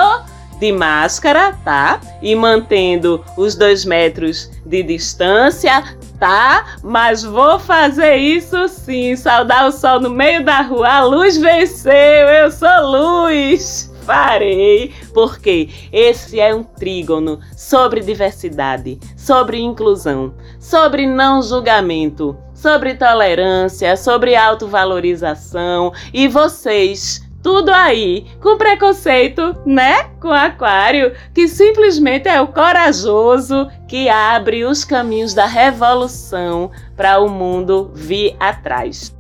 de 0.60 0.70
máscara, 0.70 1.52
tá? 1.64 2.00
E 2.22 2.36
mantendo 2.36 3.24
os 3.36 3.56
dois 3.56 3.84
metros 3.84 4.48
de 4.64 4.82
distância, 4.82 5.82
tá? 6.20 6.76
Mas 6.84 7.24
vou 7.24 7.58
fazer 7.58 8.16
isso 8.16 8.68
sim. 8.68 9.16
Saudar 9.16 9.66
o 9.66 9.72
sol 9.72 9.98
no 9.98 10.10
meio 10.10 10.44
da 10.44 10.60
rua. 10.60 10.88
A 10.88 11.02
luz 11.02 11.38
venceu, 11.38 11.92
eu 11.92 12.50
sou 12.52 12.68
luz. 12.86 13.90
Farei, 14.02 14.92
porque 15.14 15.68
esse 15.92 16.40
é 16.40 16.54
um 16.54 16.64
trígono 16.64 17.38
sobre 17.56 18.00
diversidade, 18.00 18.98
sobre 19.16 19.60
inclusão, 19.60 20.34
sobre 20.58 21.06
não 21.06 21.42
julgamento, 21.42 22.36
sobre 22.52 22.94
tolerância, 22.94 23.96
sobre 23.96 24.34
autovalorização 24.34 25.92
e 26.12 26.26
vocês 26.26 27.29
tudo 27.42 27.70
aí 27.70 28.26
com 28.40 28.56
preconceito, 28.56 29.56
né? 29.64 30.04
Com 30.20 30.32
Aquário, 30.32 31.14
que 31.34 31.48
simplesmente 31.48 32.28
é 32.28 32.40
o 32.40 32.48
corajoso 32.48 33.70
que 33.88 34.08
abre 34.08 34.64
os 34.64 34.84
caminhos 34.84 35.34
da 35.34 35.46
revolução 35.46 36.70
para 36.96 37.18
o 37.18 37.28
mundo 37.28 37.90
vir 37.94 38.36
atrás. 38.38 39.14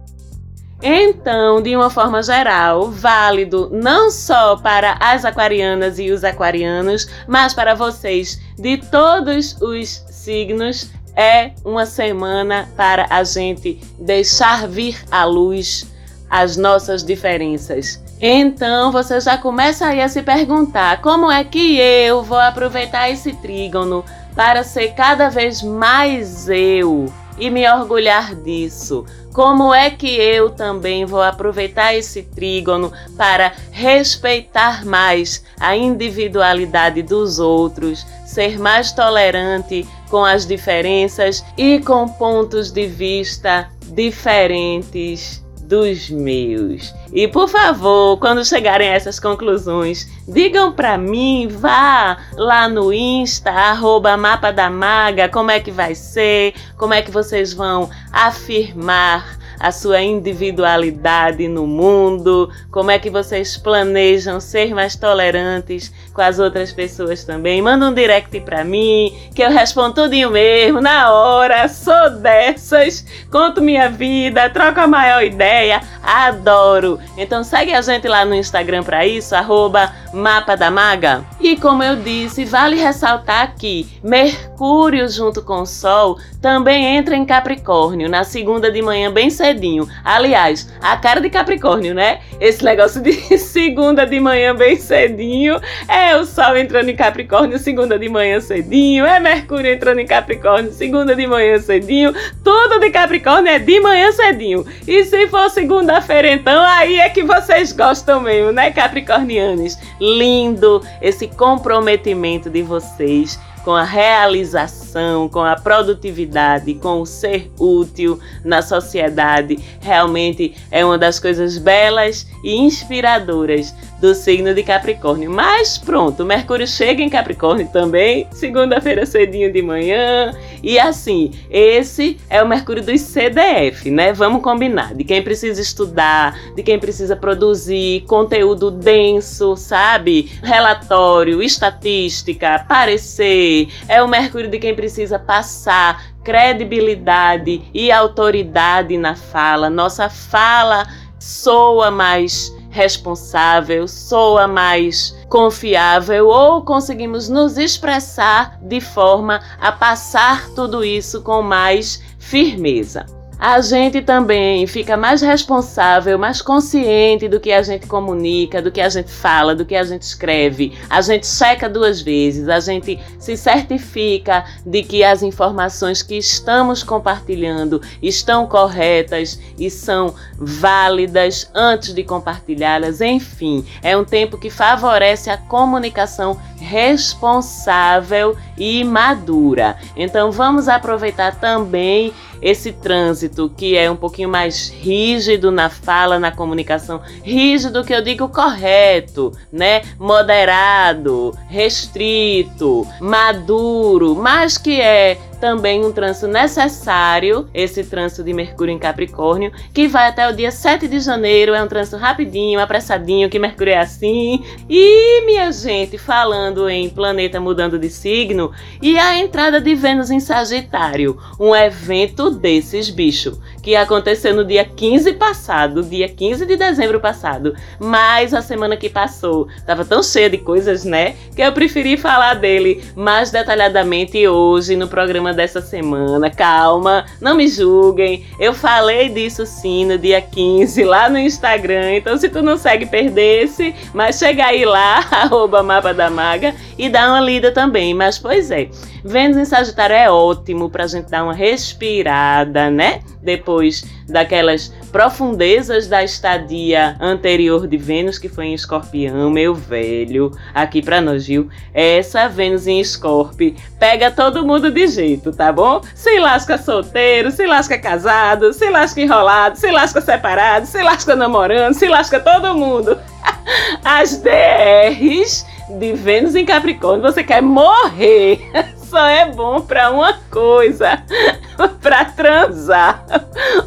Então, 0.82 1.60
de 1.60 1.76
uma 1.76 1.90
forma 1.90 2.22
geral, 2.22 2.90
válido 2.90 3.68
não 3.70 4.10
só 4.10 4.56
para 4.56 4.96
as 4.98 5.26
aquarianas 5.26 5.98
e 5.98 6.10
os 6.10 6.24
aquarianos, 6.24 7.06
mas 7.28 7.52
para 7.52 7.74
vocês 7.74 8.40
de 8.58 8.78
todos 8.78 9.60
os 9.60 10.04
signos, 10.10 10.90
é 11.14 11.52
uma 11.64 11.84
semana 11.84 12.68
para 12.76 13.06
a 13.10 13.24
gente 13.24 13.78
deixar 13.98 14.66
vir 14.66 14.96
à 15.10 15.24
luz 15.24 15.86
as 16.30 16.56
nossas 16.56 17.04
diferenças 17.04 18.00
então 18.20 18.92
você 18.92 19.18
já 19.20 19.38
começa 19.38 19.86
aí 19.86 20.02
a 20.02 20.08
se 20.08 20.20
perguntar 20.22 21.00
como 21.00 21.30
é 21.30 21.42
que 21.42 21.78
eu 21.78 22.22
vou 22.22 22.38
aproveitar 22.38 23.08
esse 23.08 23.32
trígono 23.32 24.04
para 24.34 24.62
ser 24.62 24.92
cada 24.92 25.30
vez 25.30 25.62
mais 25.62 26.48
eu 26.48 27.10
e 27.38 27.48
me 27.48 27.68
orgulhar 27.70 28.34
disso. 28.34 29.06
Como 29.32 29.72
é 29.72 29.90
que 29.90 30.08
eu 30.08 30.50
também 30.50 31.06
vou 31.06 31.22
aproveitar 31.22 31.94
esse 31.94 32.22
trígono 32.22 32.92
para 33.16 33.52
respeitar 33.70 34.84
mais 34.84 35.42
a 35.58 35.74
individualidade 35.74 37.02
dos 37.02 37.38
outros, 37.38 38.06
ser 38.26 38.58
mais 38.58 38.92
tolerante 38.92 39.88
com 40.10 40.24
as 40.24 40.44
diferenças 40.46 41.44
e 41.56 41.78
com 41.78 42.08
pontos 42.08 42.70
de 42.70 42.86
vista 42.86 43.70
diferentes 43.86 45.42
dos 45.70 46.10
meus. 46.10 46.92
E 47.12 47.28
por 47.28 47.48
favor, 47.48 48.18
quando 48.18 48.44
chegarem 48.44 48.88
a 48.88 48.94
essas 48.94 49.20
conclusões, 49.20 50.10
digam 50.26 50.72
para 50.72 50.98
mim, 50.98 51.46
vá 51.48 52.18
lá 52.34 52.68
no 52.68 52.92
Insta, 52.92 53.52
arroba 53.52 54.16
Mapa 54.16 54.50
da 54.50 54.68
Maga, 54.68 55.28
como 55.28 55.52
é 55.52 55.60
que 55.60 55.70
vai 55.70 55.94
ser, 55.94 56.54
como 56.76 56.92
é 56.92 57.00
que 57.00 57.10
vocês 57.12 57.52
vão 57.52 57.88
afirmar 58.12 59.38
a 59.60 59.70
sua 59.70 60.00
individualidade 60.00 61.46
no 61.46 61.66
mundo, 61.66 62.50
como 62.70 62.90
é 62.90 62.98
que 62.98 63.10
vocês 63.10 63.58
planejam 63.58 64.40
ser 64.40 64.74
mais 64.74 64.96
tolerantes 64.96 65.92
com 66.14 66.22
as 66.22 66.38
outras 66.38 66.72
pessoas 66.72 67.24
também. 67.24 67.60
Manda 67.60 67.86
um 67.86 67.92
direct 67.92 68.40
para 68.40 68.64
mim, 68.64 69.14
que 69.34 69.42
eu 69.42 69.50
respondo 69.50 69.94
tudinho 69.94 70.30
mesmo, 70.30 70.80
na 70.80 71.12
hora, 71.12 71.68
sou 71.68 72.10
dessas, 72.18 73.04
conto 73.30 73.60
minha 73.60 73.90
vida, 73.90 74.48
troco 74.48 74.80
a 74.80 74.86
maior 74.86 75.22
ideia, 75.22 75.82
adoro. 76.02 76.98
Então 77.18 77.44
segue 77.44 77.74
a 77.74 77.82
gente 77.82 78.08
lá 78.08 78.24
no 78.24 78.34
Instagram 78.34 78.82
para 78.82 79.06
isso, 79.06 79.34
arroba 79.34 79.92
Mapa 80.12 80.56
da 80.56 80.70
Maga. 80.70 81.24
E 81.38 81.56
como 81.56 81.82
eu 81.82 81.96
disse, 81.96 82.44
vale 82.46 82.76
ressaltar 82.76 83.54
que 83.56 83.86
Mercúrio 84.02 85.06
junto 85.08 85.42
com 85.42 85.60
o 85.62 85.66
Sol 85.66 86.18
também 86.40 86.96
entra 86.96 87.14
em 87.14 87.26
Capricórnio 87.26 88.08
na 88.08 88.24
segunda 88.24 88.70
de 88.70 88.80
manhã 88.80 89.12
bem 89.12 89.28
cedinho. 89.50 89.88
Aliás, 90.04 90.72
a 90.80 90.96
cara 90.96 91.20
de 91.20 91.28
Capricórnio, 91.28 91.94
né? 91.94 92.20
Esse 92.40 92.64
negócio 92.64 93.00
de 93.00 93.12
segunda 93.38 94.06
de 94.06 94.20
manhã 94.20 94.54
bem 94.54 94.76
cedinho 94.76 95.60
é 95.88 96.16
o 96.16 96.24
Sol 96.24 96.56
entrando 96.56 96.88
em 96.88 96.96
Capricórnio 96.96 97.58
segunda 97.58 97.98
de 97.98 98.08
manhã 98.08 98.40
cedinho, 98.40 99.04
é 99.04 99.18
Mercúrio 99.18 99.72
entrando 99.72 99.98
em 99.98 100.06
Capricórnio 100.06 100.72
segunda 100.72 101.14
de 101.14 101.26
manhã 101.26 101.58
cedinho. 101.58 102.14
Tudo 102.44 102.78
de 102.78 102.90
Capricórnio 102.90 103.52
é 103.52 103.58
de 103.58 103.80
manhã 103.80 104.12
cedinho. 104.12 104.64
E 104.86 105.04
se 105.04 105.26
for 105.28 105.50
segunda-feira 105.50 106.30
então, 106.30 106.62
aí 106.64 106.98
é 106.98 107.08
que 107.08 107.22
vocês 107.22 107.72
gostam 107.72 108.20
mesmo, 108.20 108.52
né, 108.52 108.70
Capricornianos? 108.70 109.76
Lindo 110.00 110.82
esse 111.02 111.26
comprometimento 111.26 112.48
de 112.48 112.62
vocês 112.62 113.38
com 113.64 113.72
a 113.72 113.82
realização, 113.82 115.28
com 115.28 115.40
a 115.40 115.56
produtividade, 115.56 116.74
com 116.74 117.00
o 117.00 117.06
ser 117.06 117.50
útil 117.58 118.18
na 118.44 118.62
sociedade, 118.62 119.58
realmente 119.80 120.54
é 120.70 120.84
uma 120.84 120.98
das 120.98 121.18
coisas 121.18 121.58
belas 121.58 122.26
e 122.42 122.56
inspiradoras 122.56 123.74
do 124.00 124.14
signo 124.14 124.54
de 124.54 124.62
Capricórnio. 124.62 125.30
Mas 125.30 125.76
pronto, 125.76 126.24
Mercúrio 126.24 126.66
chega 126.66 127.02
em 127.02 127.10
Capricórnio 127.10 127.68
também, 127.68 128.26
segunda-feira 128.32 129.04
cedinho 129.04 129.52
de 129.52 129.60
manhã. 129.60 130.32
E 130.62 130.78
assim, 130.78 131.32
esse 131.50 132.18
é 132.28 132.42
o 132.42 132.48
Mercúrio 132.48 132.82
dos 132.82 133.00
CDF, 133.00 133.90
né? 133.90 134.12
Vamos 134.12 134.42
combinar. 134.42 134.94
De 134.94 135.04
quem 135.04 135.22
precisa 135.22 135.60
estudar, 135.60 136.38
de 136.54 136.62
quem 136.62 136.78
precisa 136.78 137.14
produzir 137.14 138.02
conteúdo 138.06 138.70
denso, 138.70 139.54
sabe? 139.56 140.30
Relatório, 140.42 141.42
estatística, 141.42 142.64
parecer. 142.66 143.49
É 143.88 144.02
o 144.02 144.08
Mercúrio 144.08 144.50
de 144.50 144.58
quem 144.58 144.74
precisa 144.74 145.18
passar 145.18 146.02
credibilidade 146.22 147.62
e 147.72 147.90
autoridade 147.90 148.96
na 148.96 149.14
fala. 149.14 149.70
Nossa 149.70 150.08
fala 150.08 150.86
soa 151.18 151.90
mais 151.90 152.54
responsável, 152.70 153.86
soa 153.88 154.46
mais 154.46 155.16
confiável 155.28 156.28
ou 156.28 156.62
conseguimos 156.62 157.28
nos 157.28 157.58
expressar 157.58 158.58
de 158.62 158.80
forma 158.80 159.40
a 159.60 159.72
passar 159.72 160.48
tudo 160.50 160.84
isso 160.84 161.22
com 161.22 161.42
mais 161.42 162.02
firmeza 162.18 163.19
a 163.40 163.58
gente 163.62 164.02
também 164.02 164.66
fica 164.66 164.98
mais 164.98 165.22
responsável, 165.22 166.18
mais 166.18 166.42
consciente 166.42 167.26
do 167.26 167.40
que 167.40 167.50
a 167.50 167.62
gente 167.62 167.86
comunica, 167.86 168.60
do 168.60 168.70
que 168.70 168.82
a 168.82 168.88
gente 168.90 169.10
fala, 169.10 169.54
do 169.54 169.64
que 169.64 169.74
a 169.74 169.82
gente 169.82 170.02
escreve. 170.02 170.76
A 170.90 171.00
gente 171.00 171.26
checa 171.26 171.66
duas 171.66 172.02
vezes, 172.02 172.50
a 172.50 172.60
gente 172.60 173.00
se 173.18 173.38
certifica 173.38 174.44
de 174.66 174.82
que 174.82 175.02
as 175.02 175.22
informações 175.22 176.02
que 176.02 176.18
estamos 176.18 176.82
compartilhando 176.82 177.80
estão 178.02 178.46
corretas 178.46 179.40
e 179.58 179.70
são 179.70 180.14
válidas 180.36 181.50
antes 181.54 181.94
de 181.94 182.04
compartilhá-las. 182.04 183.00
Enfim, 183.00 183.64
é 183.82 183.96
um 183.96 184.04
tempo 184.04 184.36
que 184.36 184.50
favorece 184.50 185.30
a 185.30 185.38
comunicação 185.38 186.38
responsável 186.58 188.36
e 188.60 188.84
madura. 188.84 189.76
Então 189.96 190.30
vamos 190.30 190.68
aproveitar 190.68 191.34
também 191.40 192.12
esse 192.42 192.72
trânsito 192.72 193.52
que 193.56 193.76
é 193.76 193.90
um 193.90 193.96
pouquinho 193.96 194.28
mais 194.28 194.68
rígido 194.68 195.50
na 195.50 195.68
fala, 195.68 196.18
na 196.18 196.30
comunicação, 196.30 197.00
rígido 197.22 197.84
que 197.84 197.94
eu 197.94 198.02
digo 198.02 198.28
correto, 198.28 199.32
né? 199.50 199.82
Moderado, 199.98 201.36
restrito, 201.48 202.86
maduro, 203.00 204.14
mas 204.14 204.56
que 204.58 204.80
é 204.80 205.18
também 205.40 205.84
um 205.84 205.90
trânsito 205.90 206.28
necessário, 206.28 207.48
esse 207.54 207.82
trânsito 207.82 208.22
de 208.22 208.32
Mercúrio 208.32 208.72
em 208.72 208.78
Capricórnio, 208.78 209.50
que 209.72 209.88
vai 209.88 210.08
até 210.08 210.28
o 210.28 210.36
dia 210.36 210.50
7 210.50 210.86
de 210.86 211.00
janeiro. 211.00 211.54
É 211.54 211.62
um 211.62 211.66
trânsito 211.66 211.96
rapidinho, 211.96 212.60
apressadinho, 212.60 213.30
que 213.30 213.38
Mercúrio 213.38 213.72
é 213.72 213.78
assim. 213.78 214.44
E, 214.68 215.24
minha 215.24 215.50
gente, 215.50 215.96
falando 215.96 216.68
em 216.68 216.88
planeta 216.90 217.40
mudando 217.40 217.78
de 217.78 217.88
signo, 217.88 218.52
e 218.82 218.98
a 218.98 219.18
entrada 219.18 219.60
de 219.60 219.74
Vênus 219.74 220.10
em 220.10 220.20
Sagitário, 220.20 221.18
um 221.38 221.56
evento 221.56 222.30
desses, 222.30 222.90
bicho, 222.90 223.40
que 223.62 223.74
aconteceu 223.76 224.34
no 224.34 224.44
dia 224.44 224.64
15 224.64 225.12
passado, 225.14 225.82
dia 225.82 226.08
15 226.08 226.46
de 226.46 226.56
dezembro 226.56 227.00
passado, 227.00 227.54
mas 227.78 228.34
a 228.34 228.42
semana 228.42 228.76
que 228.76 228.88
passou 228.88 229.48
tava 229.66 229.84
tão 229.84 230.02
cheia 230.02 230.28
de 230.28 230.38
coisas, 230.38 230.84
né, 230.84 231.14
que 231.34 231.42
eu 231.42 231.52
preferi 231.52 231.96
falar 231.96 232.34
dele 232.34 232.82
mais 232.94 233.30
detalhadamente 233.30 234.26
hoje 234.26 234.76
no 234.76 234.88
programa 234.88 235.29
tema 235.30 235.34
dessa 235.34 235.60
semana. 235.60 236.30
Calma, 236.30 237.06
não 237.20 237.34
me 237.34 237.48
julguem. 237.48 238.26
Eu 238.38 238.52
falei 238.52 239.08
disso 239.08 239.46
sim 239.46 239.86
no 239.86 239.96
dia 239.96 240.20
15 240.20 240.84
lá 240.84 241.08
no 241.08 241.18
Instagram. 241.18 241.94
Então, 241.96 242.16
se 242.16 242.28
tu 242.28 242.42
não 242.42 242.56
segue, 242.56 242.86
perdesse. 242.86 243.74
Mas 243.94 244.18
chega 244.18 244.46
aí 244.46 244.64
lá, 244.64 244.98
arroba 245.10 245.62
mapa 245.62 245.94
da 245.94 246.10
maga, 246.10 246.54
e 246.76 246.88
dá 246.88 247.08
uma 247.08 247.20
lida 247.20 247.50
também. 247.50 247.94
Mas, 247.94 248.18
pois 248.18 248.50
é, 248.50 248.68
Vênus 249.04 249.36
em 249.36 249.44
Sagitário 249.44 249.96
é 249.96 250.10
ótimo 250.10 250.68
pra 250.68 250.86
gente 250.86 251.10
dar 251.10 251.24
uma 251.24 251.34
respirada, 251.34 252.70
né? 252.70 253.00
Depois 253.22 253.84
daquelas 254.10 254.72
profundezas 254.90 255.86
da 255.86 256.02
estadia 256.02 256.96
anterior 257.00 257.66
de 257.66 257.76
Vênus, 257.76 258.18
que 258.18 258.28
foi 258.28 258.46
em 258.46 258.54
Escorpião, 258.54 259.30
meu 259.30 259.54
velho, 259.54 260.32
aqui 260.52 260.82
pra 260.82 261.00
nós, 261.00 261.26
viu? 261.26 261.48
Essa 261.72 262.28
Vênus 262.28 262.66
em 262.66 262.80
Escorpio 262.80 263.54
pega 263.78 264.10
todo 264.10 264.44
mundo 264.44 264.70
de 264.70 264.86
jeito, 264.88 265.32
tá 265.32 265.52
bom? 265.52 265.80
Se 265.94 266.18
lasca 266.18 266.58
solteiro, 266.58 267.30
se 267.30 267.46
lasca 267.46 267.78
casado, 267.78 268.52
se 268.52 268.68
lasca 268.68 269.00
enrolado, 269.00 269.56
se 269.56 269.70
lasca 269.70 270.00
separado, 270.00 270.66
se 270.66 270.82
lasca 270.82 271.14
namorando, 271.14 271.74
se 271.74 271.88
lasca 271.88 272.18
todo 272.20 272.54
mundo. 272.54 272.98
As 273.84 274.22
DRs 274.22 275.46
de 275.78 275.92
Vênus 275.92 276.34
em 276.34 276.44
Capricórnio, 276.44 277.02
você 277.02 277.22
quer 277.22 277.42
morrer. 277.42 278.40
Só 278.90 279.06
é 279.06 279.30
bom 279.30 279.60
para 279.60 279.88
uma 279.92 280.14
coisa, 280.32 281.00
para 281.80 282.06
transar. 282.06 283.04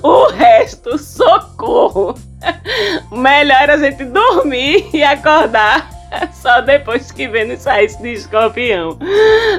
O 0.02 0.28
resto, 0.28 0.98
socorro. 0.98 2.14
Melhor 3.10 3.70
a 3.70 3.78
gente 3.78 4.04
dormir 4.04 4.90
e 4.94 5.02
acordar 5.02 5.93
Só 6.34 6.62
depois 6.62 7.12
que 7.12 7.28
Vênus 7.28 7.62
saísse 7.62 8.02
de 8.02 8.14
escorpião. 8.14 8.98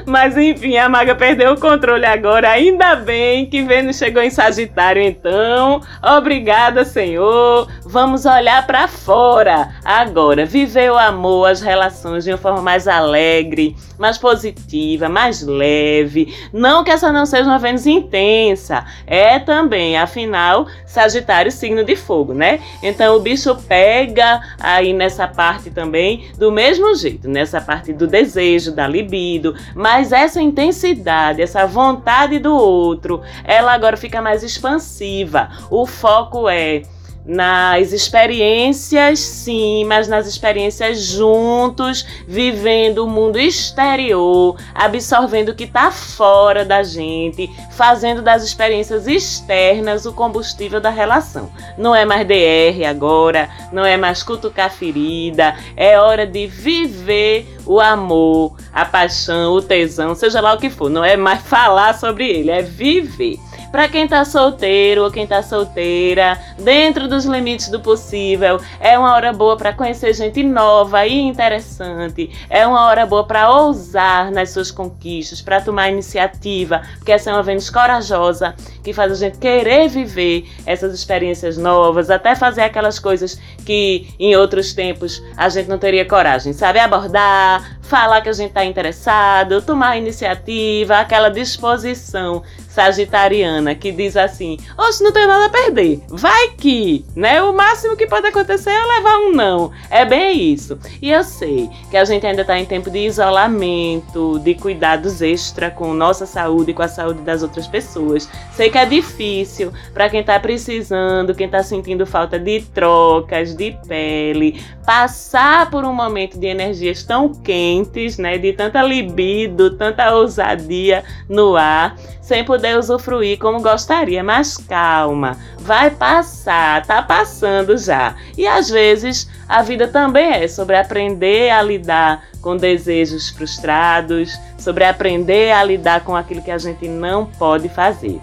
Mas 0.06 0.36
enfim, 0.36 0.76
a 0.76 0.88
maga 0.88 1.14
perdeu 1.14 1.52
o 1.52 1.60
controle 1.60 2.04
agora. 2.04 2.50
Ainda 2.50 2.96
bem 2.96 3.46
que 3.46 3.62
Vênus 3.62 3.96
chegou 3.96 4.22
em 4.22 4.30
Sagitário, 4.30 5.02
então. 5.02 5.80
Obrigada, 6.02 6.84
Senhor. 6.84 7.68
Vamos 7.84 8.24
olhar 8.24 8.66
para 8.66 8.88
fora 8.88 9.70
agora. 9.84 10.44
Viver 10.44 10.90
o 10.90 10.98
amor, 10.98 11.48
as 11.48 11.60
relações 11.60 12.24
de 12.24 12.30
uma 12.30 12.38
forma 12.38 12.60
mais 12.60 12.86
alegre, 12.88 13.76
mais 13.98 14.18
positiva, 14.18 15.08
mais 15.08 15.42
leve. 15.42 16.34
Não 16.52 16.84
que 16.84 16.90
essa 16.90 17.12
não 17.12 17.26
seja 17.26 17.44
uma 17.44 17.58
Vênus 17.58 17.86
intensa. 17.86 18.84
É 19.06 19.38
também, 19.38 19.96
afinal, 19.96 20.66
Sagitário, 20.86 21.50
signo 21.50 21.84
de 21.84 21.96
fogo, 21.96 22.34
né? 22.34 22.60
Então 22.82 23.16
o 23.16 23.20
bicho 23.20 23.54
pega 23.68 24.40
aí 24.60 24.92
nessa 24.92 25.26
parte 25.26 25.70
também 25.70 26.30
do 26.38 26.43
mesmo 26.50 26.94
jeito, 26.94 27.28
nessa 27.28 27.60
parte 27.60 27.92
do 27.92 28.06
desejo, 28.06 28.72
da 28.72 28.86
libido, 28.86 29.54
mas 29.74 30.12
essa 30.12 30.40
intensidade, 30.40 31.42
essa 31.42 31.66
vontade 31.66 32.38
do 32.38 32.54
outro, 32.54 33.22
ela 33.44 33.72
agora 33.72 33.96
fica 33.96 34.20
mais 34.20 34.42
expansiva. 34.42 35.50
O 35.70 35.86
foco 35.86 36.48
é 36.48 36.82
nas 37.24 37.92
experiências, 37.92 39.18
sim, 39.18 39.84
mas 39.84 40.06
nas 40.08 40.26
experiências 40.26 41.00
juntos, 41.00 42.06
vivendo 42.28 42.98
o 42.98 43.08
mundo 43.08 43.38
exterior, 43.38 44.56
absorvendo 44.74 45.48
o 45.48 45.54
que 45.54 45.64
está 45.64 45.90
fora 45.90 46.64
da 46.64 46.82
gente, 46.82 47.50
fazendo 47.72 48.20
das 48.20 48.44
experiências 48.44 49.06
externas 49.06 50.04
o 50.04 50.12
combustível 50.12 50.80
da 50.80 50.90
relação. 50.90 51.50
Não 51.78 51.94
é 51.94 52.04
mais 52.04 52.26
DR 52.26 52.84
agora, 52.88 53.48
não 53.72 53.84
é 53.84 53.96
mais 53.96 54.22
cutucar 54.22 54.70
ferida, 54.70 55.56
é 55.76 55.98
hora 55.98 56.26
de 56.26 56.46
viver 56.46 57.56
o 57.64 57.80
amor, 57.80 58.54
a 58.72 58.84
paixão, 58.84 59.54
o 59.54 59.62
tesão, 59.62 60.14
seja 60.14 60.40
lá 60.40 60.52
o 60.52 60.58
que 60.58 60.68
for. 60.68 60.90
Não 60.90 61.02
é 61.02 61.16
mais 61.16 61.40
falar 61.40 61.94
sobre 61.94 62.28
ele, 62.28 62.50
é 62.50 62.60
viver 62.60 63.38
para 63.74 63.88
quem 63.88 64.06
tá 64.06 64.24
solteiro 64.24 65.02
ou 65.02 65.10
quem 65.10 65.26
tá 65.26 65.42
solteira, 65.42 66.38
dentro 66.60 67.08
dos 67.08 67.24
limites 67.24 67.68
do 67.68 67.80
possível. 67.80 68.60
É 68.78 68.96
uma 68.96 69.12
hora 69.12 69.32
boa 69.32 69.56
para 69.56 69.72
conhecer 69.72 70.14
gente 70.14 70.44
nova 70.44 71.04
e 71.08 71.18
interessante. 71.18 72.30
É 72.48 72.64
uma 72.68 72.86
hora 72.86 73.04
boa 73.04 73.24
para 73.24 73.50
ousar 73.50 74.30
nas 74.30 74.50
suas 74.50 74.70
conquistas, 74.70 75.42
para 75.42 75.60
tomar 75.60 75.90
iniciativa, 75.90 76.82
porque 76.98 77.10
essa 77.10 77.30
é 77.30 77.32
uma 77.32 77.42
Vênus 77.42 77.68
corajosa 77.68 78.54
que 78.84 78.92
faz 78.92 79.10
a 79.10 79.16
gente 79.16 79.38
querer 79.38 79.88
viver 79.88 80.48
essas 80.64 80.94
experiências 80.94 81.58
novas, 81.58 82.10
até 82.10 82.36
fazer 82.36 82.62
aquelas 82.62 83.00
coisas 83.00 83.40
que 83.66 84.06
em 84.20 84.36
outros 84.36 84.72
tempos 84.72 85.20
a 85.36 85.48
gente 85.48 85.68
não 85.68 85.78
teria 85.78 86.04
coragem, 86.04 86.52
sabe? 86.52 86.78
Abordar, 86.78 87.80
falar 87.84 88.20
que 88.20 88.28
a 88.28 88.32
gente 88.32 88.48
está 88.48 88.64
interessado, 88.64 89.62
tomar 89.62 89.96
iniciativa, 89.96 90.98
aquela 90.98 91.28
disposição 91.28 92.42
sagitariana 92.74 93.74
que 93.74 93.92
diz 93.92 94.16
assim: 94.16 94.58
Oxe, 94.76 95.02
não 95.02 95.12
tem 95.12 95.26
nada 95.26 95.46
a 95.46 95.48
perder, 95.48 96.02
vai 96.08 96.50
que, 96.50 97.04
né? 97.14 97.40
O 97.42 97.54
máximo 97.54 97.96
que 97.96 98.06
pode 98.06 98.26
acontecer 98.26 98.70
é 98.70 98.84
levar 98.84 99.18
um 99.18 99.32
não. 99.32 99.70
É 99.88 100.04
bem 100.04 100.52
isso. 100.52 100.78
E 101.00 101.10
eu 101.10 101.22
sei 101.22 101.70
que 101.90 101.96
a 101.96 102.04
gente 102.04 102.26
ainda 102.26 102.42
está 102.42 102.58
em 102.58 102.64
tempo 102.64 102.90
de 102.90 102.98
isolamento, 102.98 104.40
de 104.40 104.54
cuidados 104.54 105.22
extra 105.22 105.70
com 105.70 105.94
nossa 105.94 106.26
saúde 106.26 106.72
e 106.72 106.74
com 106.74 106.82
a 106.82 106.88
saúde 106.88 107.20
das 107.20 107.42
outras 107.42 107.68
pessoas. 107.68 108.28
Sei 108.52 108.70
que 108.70 108.78
é 108.78 108.84
difícil 108.84 109.72
para 109.92 110.10
quem 110.10 110.20
está 110.20 110.38
precisando, 110.40 111.34
quem 111.34 111.46
está 111.46 111.62
sentindo 111.62 112.04
falta 112.04 112.38
de 112.38 112.60
trocas, 112.60 113.54
de 113.54 113.76
pele, 113.86 114.60
passar 114.84 115.70
por 115.70 115.84
um 115.84 115.92
momento 115.92 116.38
de 116.38 116.46
energias 116.46 117.02
tão 117.04 117.32
quentes, 117.32 117.73
né? 118.18 118.38
De 118.38 118.52
tanta 118.52 118.82
libido, 118.82 119.76
tanta 119.76 120.14
ousadia 120.14 121.02
no 121.28 121.56
ar 121.56 121.96
sem 122.20 122.44
poder 122.44 122.78
usufruir 122.78 123.38
como 123.38 123.60
gostaria. 123.60 124.22
Mas 124.24 124.56
calma, 124.56 125.36
vai 125.58 125.90
passar, 125.90 126.84
tá 126.86 127.02
passando 127.02 127.76
já. 127.76 128.14
E 128.36 128.46
às 128.46 128.68
vezes 128.68 129.28
a 129.48 129.62
vida 129.62 129.88
também 129.88 130.32
é 130.32 130.48
sobre 130.48 130.76
aprender 130.76 131.50
a 131.50 131.62
lidar 131.62 132.24
com 132.40 132.56
desejos 132.56 133.30
frustrados, 133.30 134.38
sobre 134.58 134.84
aprender 134.84 135.52
a 135.52 135.62
lidar 135.62 136.02
com 136.02 136.16
aquilo 136.16 136.42
que 136.42 136.50
a 136.50 136.58
gente 136.58 136.88
não 136.88 137.26
pode 137.26 137.68
fazer. 137.68 138.20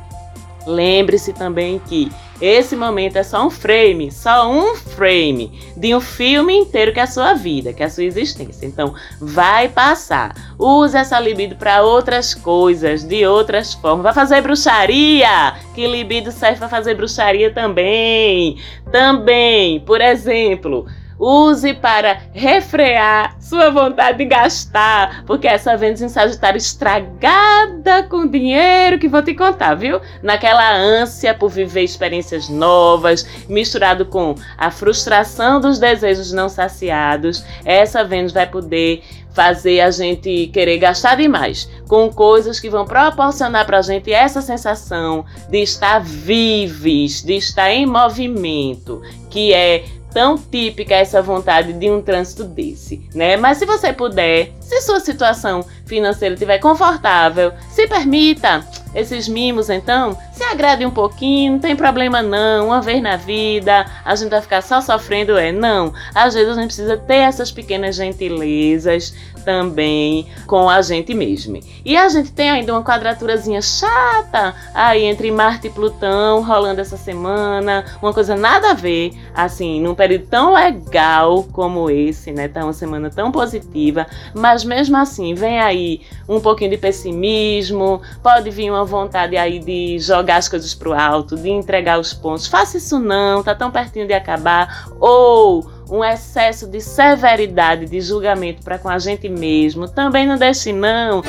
Lembre-se 0.66 1.34
também 1.34 1.80
que 1.80 2.12
esse 2.42 2.76
momento 2.76 3.18
é 3.18 3.24
só 3.24 3.46
um 3.46 3.52
frame, 3.52 4.12
só 4.12 4.52
um 4.52 4.76
frame 4.76 5.60
de 5.78 5.94
um 5.94 6.02
filme 6.02 6.56
inteiro 6.56 6.92
que 6.92 7.00
é 7.00 7.04
a 7.04 7.08
sua 7.08 7.36
vida, 7.36 7.72
que 7.72 7.84
é 7.84 7.86
a 7.86 7.90
sua 7.90 8.04
existência. 8.04 8.66
Então, 8.66 8.96
vai 9.20 9.70
passar. 9.70 10.36
Use 10.58 10.98
essa 10.98 11.20
libido 11.20 11.56
para 11.56 11.84
outras 11.84 12.34
coisas, 12.34 13.04
de 13.04 13.26
outras 13.28 13.76
formas. 13.76 14.04
Vai 14.04 14.14
fazer 14.14 14.42
bruxaria, 14.42 15.54
que 15.76 15.86
libido 15.86 16.32
serve 16.32 16.58
para 16.58 16.70
fazer 16.70 16.96
bruxaria 16.96 17.54
também. 17.54 18.58
Também, 18.92 19.80
por 19.82 20.02
exemplo, 20.02 20.88
Use 21.22 21.76
para 21.76 22.20
refrear 22.34 23.36
sua 23.40 23.70
vontade 23.70 24.18
de 24.18 24.26
gastar, 24.26 25.24
porque 25.28 25.48
essa 25.48 25.78
Vênus 25.78 26.02
em 26.02 26.10
Sagitário 26.10 26.58
estragada 26.58 28.02
com 28.10 28.26
dinheiro 28.26 28.98
que 28.98 29.08
vou 29.08 29.22
te 29.22 29.36
contar, 29.36 29.76
viu? 29.76 30.02
Naquela 30.24 30.74
ânsia 30.74 31.36
por 31.36 31.52
viver 31.52 31.84
experiências 31.84 32.50
novas, 32.50 33.28
misturado 33.48 34.04
com 34.04 34.34
a 34.58 34.72
frustração 34.72 35.62
dos 35.62 35.78
desejos 35.78 36.32
não 36.32 36.50
saciados, 36.50 37.46
essa 37.64 38.04
Vênus 38.04 38.32
vai 38.32 38.48
poder 38.48 39.04
fazer 39.34 39.80
a 39.80 39.92
gente 39.92 40.48
querer 40.48 40.78
gastar 40.78 41.16
demais 41.16 41.70
com 41.88 42.10
coisas 42.10 42.60
que 42.60 42.70
vão 42.70 42.86
proporcionar 42.86 43.66
para 43.66 43.78
a 43.78 43.82
gente 43.82 44.12
essa 44.12 44.42
sensação 44.42 45.26
de 45.50 45.60
estar 45.60 46.00
vives, 46.00 47.24
de 47.24 47.36
estar 47.36 47.72
em 47.72 47.86
movimento, 47.86 49.02
que 49.30 49.54
é 49.54 49.86
tão 50.14 50.38
típica 50.38 50.96
essa 50.96 51.22
vontade 51.22 51.74
de 51.74 51.90
um 51.90 52.02
trânsito 52.02 52.44
desse, 52.44 53.02
né? 53.16 53.38
Mas 53.38 53.58
se 53.58 53.66
você 53.66 53.92
puder, 53.94 54.52
se 54.60 54.82
sua 54.82 55.00
situação 55.00 55.66
financeira 55.86 56.34
estiver 56.34 56.60
confortável, 56.60 57.52
se 57.70 57.88
permita 57.88 58.66
esses 58.94 59.28
mimos, 59.28 59.70
então, 59.70 60.18
se 60.42 60.46
agrade 60.46 60.84
um 60.84 60.90
pouquinho, 60.90 61.54
não 61.54 61.60
tem 61.60 61.76
problema 61.76 62.24
não. 62.24 62.68
Uma 62.68 62.82
vez 62.82 63.00
na 63.00 63.16
vida, 63.16 63.86
a 64.04 64.16
gente 64.16 64.32
vai 64.32 64.42
ficar 64.42 64.64
só 64.64 64.82
sofrendo, 64.82 65.38
é 65.38 65.52
não. 65.52 65.94
Às 66.16 66.34
vezes 66.34 66.50
a 66.50 66.56
gente 66.56 66.66
precisa 66.66 66.98
ter 66.98 67.18
essas 67.18 67.52
pequenas 67.52 67.96
gentilezas 67.96 69.14
também 69.46 70.28
com 70.48 70.70
a 70.70 70.82
gente 70.82 71.14
mesmo. 71.14 71.60
E 71.84 71.98
a 71.98 72.08
gente 72.10 72.32
tem 72.32 72.50
ainda 72.50 72.74
uma 72.74 72.84
quadraturazinha 72.84 73.62
chata 73.62 74.56
aí 74.74 75.04
entre 75.04 75.32
Marte 75.32 75.68
e 75.68 75.70
Plutão 75.70 76.44
rolando 76.44 76.82
essa 76.82 76.98
semana, 76.98 77.86
uma 78.02 78.14
coisa 78.14 78.36
nada 78.36 78.72
a 78.72 78.74
ver, 78.74 79.14
assim, 79.34 79.82
num 79.82 79.94
período 79.94 80.28
tão 80.28 80.54
legal 80.54 81.44
como 81.52 81.90
esse, 81.90 82.32
né? 82.32 82.48
Tá 82.48 82.64
uma 82.64 82.74
semana 82.74 83.10
tão 83.10 83.32
positiva, 83.32 84.08
mas 84.34 84.64
mesmo 84.64 84.98
assim, 84.98 85.34
vem 85.34 85.60
aí 85.60 86.02
um 86.28 86.40
pouquinho 86.40 86.72
de 86.72 86.78
pessimismo, 86.78 88.02
pode 88.24 88.50
vir 88.50 88.70
uma 88.70 88.86
vontade 88.86 89.36
aí 89.38 89.60
de 89.60 90.00
jogar 90.32 90.38
as 90.38 90.48
coisas 90.48 90.74
pro 90.74 90.94
alto, 90.94 91.36
de 91.36 91.50
entregar 91.50 92.00
os 92.00 92.14
pontos. 92.14 92.48
Faça 92.48 92.78
isso 92.78 93.00
não, 93.00 93.44
tá 93.44 93.54
tão 93.54 93.70
pertinho 93.70 94.08
de 94.08 94.14
acabar. 94.14 94.88
Ou 95.00 95.70
um 95.90 96.04
excesso 96.04 96.68
de 96.68 96.80
severidade 96.80 97.86
de 97.86 98.00
julgamento 98.00 98.64
para 98.64 98.78
com 98.78 98.88
a 98.88 98.98
gente 98.98 99.28
mesmo. 99.28 99.88
Também 99.88 100.26
não 100.26 100.38
deixe 100.38 100.72
não. 100.72 101.22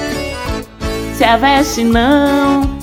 se 1.16 1.24
aveste 1.24 1.82
não. 1.82 2.81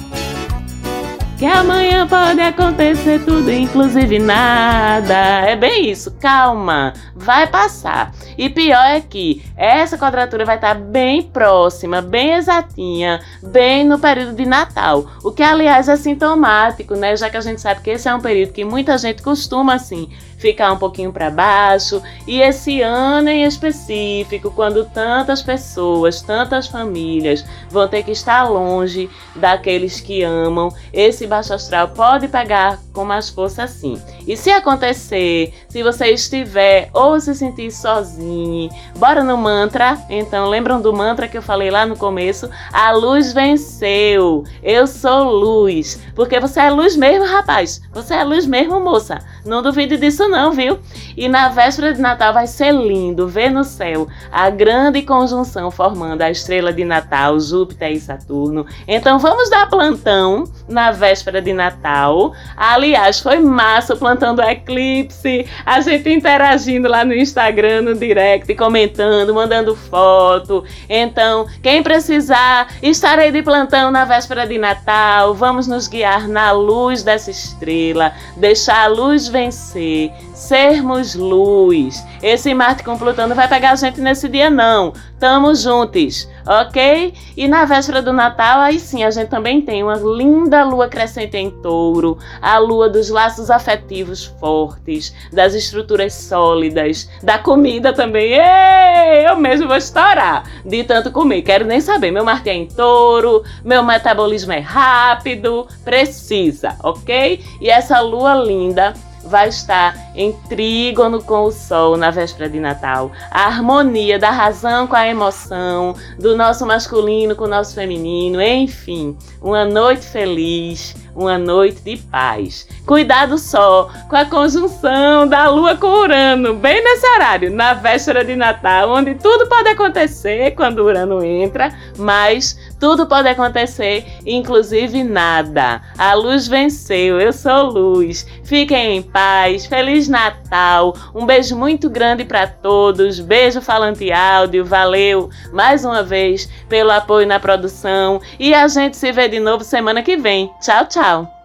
Que 1.39 1.45
amanhã 1.45 2.05
pode 2.05 2.41
acontecer 2.41 3.23
tudo, 3.23 3.49
inclusive 3.49 4.19
nada. 4.19 5.15
É 5.47 5.55
bem 5.55 5.89
isso, 5.89 6.11
calma, 6.19 6.91
vai 7.15 7.47
passar. 7.47 8.13
E 8.37 8.49
pior 8.49 8.85
é 8.85 8.99
que 8.99 9.41
essa 9.55 9.97
quadratura 9.97 10.43
vai 10.43 10.55
estar 10.55 10.75
bem 10.75 11.21
próxima, 11.21 12.01
bem 12.01 12.33
exatinha, 12.33 13.21
bem 13.41 13.85
no 13.85 13.97
período 13.97 14.35
de 14.35 14.45
Natal. 14.45 15.05
O 15.23 15.31
que, 15.31 15.41
aliás, 15.41 15.87
é 15.87 15.95
sintomático, 15.95 16.93
né? 16.95 17.15
Já 17.15 17.29
que 17.29 17.37
a 17.37 17.41
gente 17.41 17.61
sabe 17.61 17.79
que 17.79 17.91
esse 17.91 18.09
é 18.09 18.13
um 18.13 18.19
período 18.19 18.51
que 18.51 18.65
muita 18.65 18.97
gente 18.97 19.23
costuma, 19.23 19.75
assim, 19.75 20.09
ficar 20.39 20.71
um 20.71 20.77
pouquinho 20.77 21.13
para 21.13 21.29
baixo. 21.29 22.01
E 22.25 22.41
esse 22.41 22.81
ano 22.81 23.29
em 23.29 23.43
específico, 23.43 24.49
quando 24.49 24.85
tantas 24.85 25.43
pessoas, 25.43 26.21
tantas 26.21 26.67
famílias 26.67 27.45
vão 27.69 27.87
ter 27.87 28.03
que 28.03 28.11
estar 28.11 28.49
longe 28.49 29.09
daqueles 29.35 29.99
que 29.99 30.23
amam, 30.23 30.73
esse 30.91 31.27
baixo 31.27 31.53
astral 31.53 31.89
pode 31.89 32.27
pegar 32.27 32.79
com 32.93 33.03
mais 33.03 33.29
força 33.29 33.67
sim. 33.67 34.01
E 34.25 34.37
se 34.37 34.49
acontecer, 34.49 35.53
se 35.67 35.83
você 35.83 36.07
estiver 36.07 36.89
ou 36.93 37.19
se 37.19 37.35
sentir 37.35 37.71
sozinho, 37.71 38.69
bora 38.97 39.23
no 39.23 39.37
mantra. 39.37 39.97
Então, 40.09 40.47
lembram 40.47 40.79
do 40.81 40.93
mantra 40.93 41.27
que 41.27 41.37
eu 41.37 41.41
falei 41.41 41.69
lá 41.69 41.85
no 41.85 41.97
começo? 41.97 42.49
A 42.71 42.91
luz 42.91 43.33
venceu. 43.33 44.43
Eu 44.63 44.87
sou 44.87 45.29
luz. 45.29 45.99
Porque 46.15 46.39
você 46.39 46.61
é 46.61 46.69
luz 46.69 46.95
mesmo, 46.95 47.25
rapaz. 47.25 47.81
Você 47.91 48.13
é 48.13 48.23
luz 48.23 48.45
mesmo, 48.45 48.79
moça. 48.79 49.19
Não 49.45 49.61
duvide 49.61 49.97
disso 49.97 50.28
não, 50.29 50.51
viu? 50.51 50.79
E 51.17 51.27
na 51.27 51.49
véspera 51.49 51.93
de 51.93 51.99
Natal 51.99 52.33
vai 52.33 52.47
ser 52.47 52.71
lindo 52.71 53.27
ver 53.27 53.49
no 53.49 53.63
céu 53.63 54.07
a 54.31 54.49
grande 54.49 55.01
conjunção 55.01 55.69
formando 55.69 56.21
a 56.21 56.31
estrela 56.31 56.71
de 56.71 56.85
Natal, 56.85 57.39
Júpiter 57.39 57.91
e 57.91 57.99
Saturno. 57.99 58.65
Então 58.87 59.19
vamos 59.19 59.49
dar 59.49 59.69
plantão 59.69 60.45
na 60.67 60.91
véspera 60.91 61.41
de 61.41 61.51
Natal. 61.51 62.33
Aliás, 62.55 63.19
foi 63.19 63.39
massa 63.39 63.93
o 63.93 63.97
plantão 63.97 64.33
do 64.33 64.41
eclipse, 64.41 65.45
a 65.65 65.81
gente 65.81 66.09
interagindo 66.09 66.87
lá 66.87 67.03
no 67.03 67.13
Instagram, 67.13 67.81
no 67.81 67.95
direct, 67.95 68.53
comentando, 68.55 69.33
mandando 69.33 69.75
foto. 69.75 70.63
Então, 70.87 71.47
quem 71.61 71.83
precisar, 71.83 72.67
estarei 72.81 73.31
de 73.31 73.41
plantão 73.41 73.91
na 73.91 74.05
véspera 74.05 74.47
de 74.47 74.57
Natal. 74.57 75.33
Vamos 75.33 75.67
nos 75.67 75.87
guiar 75.87 76.27
na 76.27 76.51
luz 76.51 77.03
dessa 77.03 77.31
estrela, 77.31 78.13
deixar 78.37 78.85
a 78.85 78.87
luz 78.87 79.27
vencer, 79.27 80.11
sermos 80.33 81.15
luz. 81.15 82.03
Esse 82.21 82.53
Marte 82.53 82.83
com 82.83 82.97
Plutão 82.97 83.27
não 83.27 83.35
vai 83.35 83.47
pegar 83.47 83.71
a 83.71 83.75
gente 83.75 84.01
nesse 84.01 84.27
dia, 84.27 84.49
não. 84.49 84.93
Tamo 85.19 85.53
juntos, 85.53 86.29
ok? 86.47 87.13
E 87.35 87.47
na 87.47 87.65
véspera 87.65 88.01
do 88.01 88.13
Natal, 88.13 88.61
aí 88.61 88.79
sim, 88.79 89.03
a 89.03 89.11
gente 89.11 89.27
também 89.27 89.61
tem 89.61 89.83
uma 89.83 89.95
linda 89.95 90.63
lua 90.63 90.87
crescente 90.87 91.35
em 91.35 91.49
touro, 91.49 92.17
a 92.41 92.57
lua 92.57 92.89
dos 92.89 93.09
laços 93.09 93.51
afetivos 93.51 94.25
fortes, 94.39 95.13
das 95.31 95.53
estruturas 95.53 96.13
sólidas, 96.13 97.09
da 97.21 97.37
comida 97.37 97.91
também. 97.91 98.31
Ei, 98.33 99.27
eu 99.27 99.35
mesmo 99.35 99.67
vou 99.67 99.75
estourar 99.75 100.43
de 100.65 100.85
tanto 100.85 101.11
comer. 101.11 101.41
Quero 101.41 101.65
nem 101.65 101.81
saber. 101.81 102.11
Meu 102.11 102.23
Marte 102.23 102.49
é 102.49 102.53
em 102.53 102.65
touro, 102.65 103.43
meu 103.63 103.83
metabolismo 103.83 104.53
é 104.53 104.59
rápido, 104.59 105.67
precisa, 105.83 106.77
ok? 106.81 107.43
E 107.59 107.69
essa 107.69 107.99
lua 107.99 108.35
linda 108.35 108.93
vai 109.29 109.49
estar 109.49 109.95
em 110.15 110.33
trígono 110.49 111.23
com 111.23 111.43
o 111.43 111.51
Sol 111.51 111.95
na 111.95 112.09
véspera 112.09 112.49
de 112.49 112.59
Natal. 112.59 113.11
A 113.31 113.45
harmonia 113.45 114.17
da 114.17 114.31
razão 114.31 114.87
com 114.87 114.95
a 114.95 115.07
emoção, 115.07 115.95
do 116.17 116.35
nosso 116.35 116.65
masculino 116.65 117.35
com 117.35 117.45
o 117.45 117.47
nosso 117.47 117.75
feminino, 117.75 118.41
enfim, 118.41 119.15
uma 119.41 119.63
noite 119.65 120.05
feliz, 120.05 120.95
uma 121.15 121.37
noite 121.37 121.81
de 121.81 121.97
paz. 121.97 122.67
Cuidado 122.85 123.37
só 123.37 123.89
com 124.09 124.15
a 124.15 124.25
conjunção 124.25 125.27
da 125.27 125.49
Lua 125.49 125.75
com 125.75 125.87
Urano, 125.87 126.55
bem 126.55 126.83
nesse 126.83 127.07
horário, 127.07 127.51
na 127.51 127.73
véspera 127.73 128.25
de 128.25 128.35
Natal, 128.35 128.89
onde 128.89 129.15
tudo 129.15 129.47
pode 129.47 129.69
acontecer 129.69 130.51
quando 130.51 130.79
Urano 130.79 131.23
entra, 131.23 131.73
mas 131.97 132.57
tudo 132.79 133.05
pode 133.05 133.27
acontecer, 133.27 134.05
inclusive 134.25 135.03
nada. 135.03 135.81
A 135.97 136.13
luz 136.13 136.47
venceu, 136.47 137.19
eu 137.19 137.33
sou 137.33 137.65
luz. 137.65 138.25
Fiquem 138.43 138.97
em 138.97 139.01
paz, 139.01 139.65
Feliz 139.65 140.07
Natal. 140.07 140.95
Um 141.13 141.25
beijo 141.25 141.55
muito 141.55 141.89
grande 141.89 142.23
para 142.23 142.47
todos. 142.47 143.19
Beijo 143.19 143.61
falante 143.61 144.11
áudio, 144.11 144.63
valeu 144.63 145.29
mais 145.51 145.83
uma 145.83 146.03
vez 146.03 146.49
pelo 146.67 146.91
apoio 146.91 147.27
na 147.27 147.39
produção 147.39 148.21
e 148.39 148.53
a 148.53 148.67
gente 148.67 148.97
se 148.97 149.11
vê 149.11 149.27
de 149.27 149.39
novo 149.39 149.63
semana 149.63 150.01
que 150.01 150.17
vem. 150.17 150.51
Tchau, 150.61 150.85
tchau. 150.85 151.38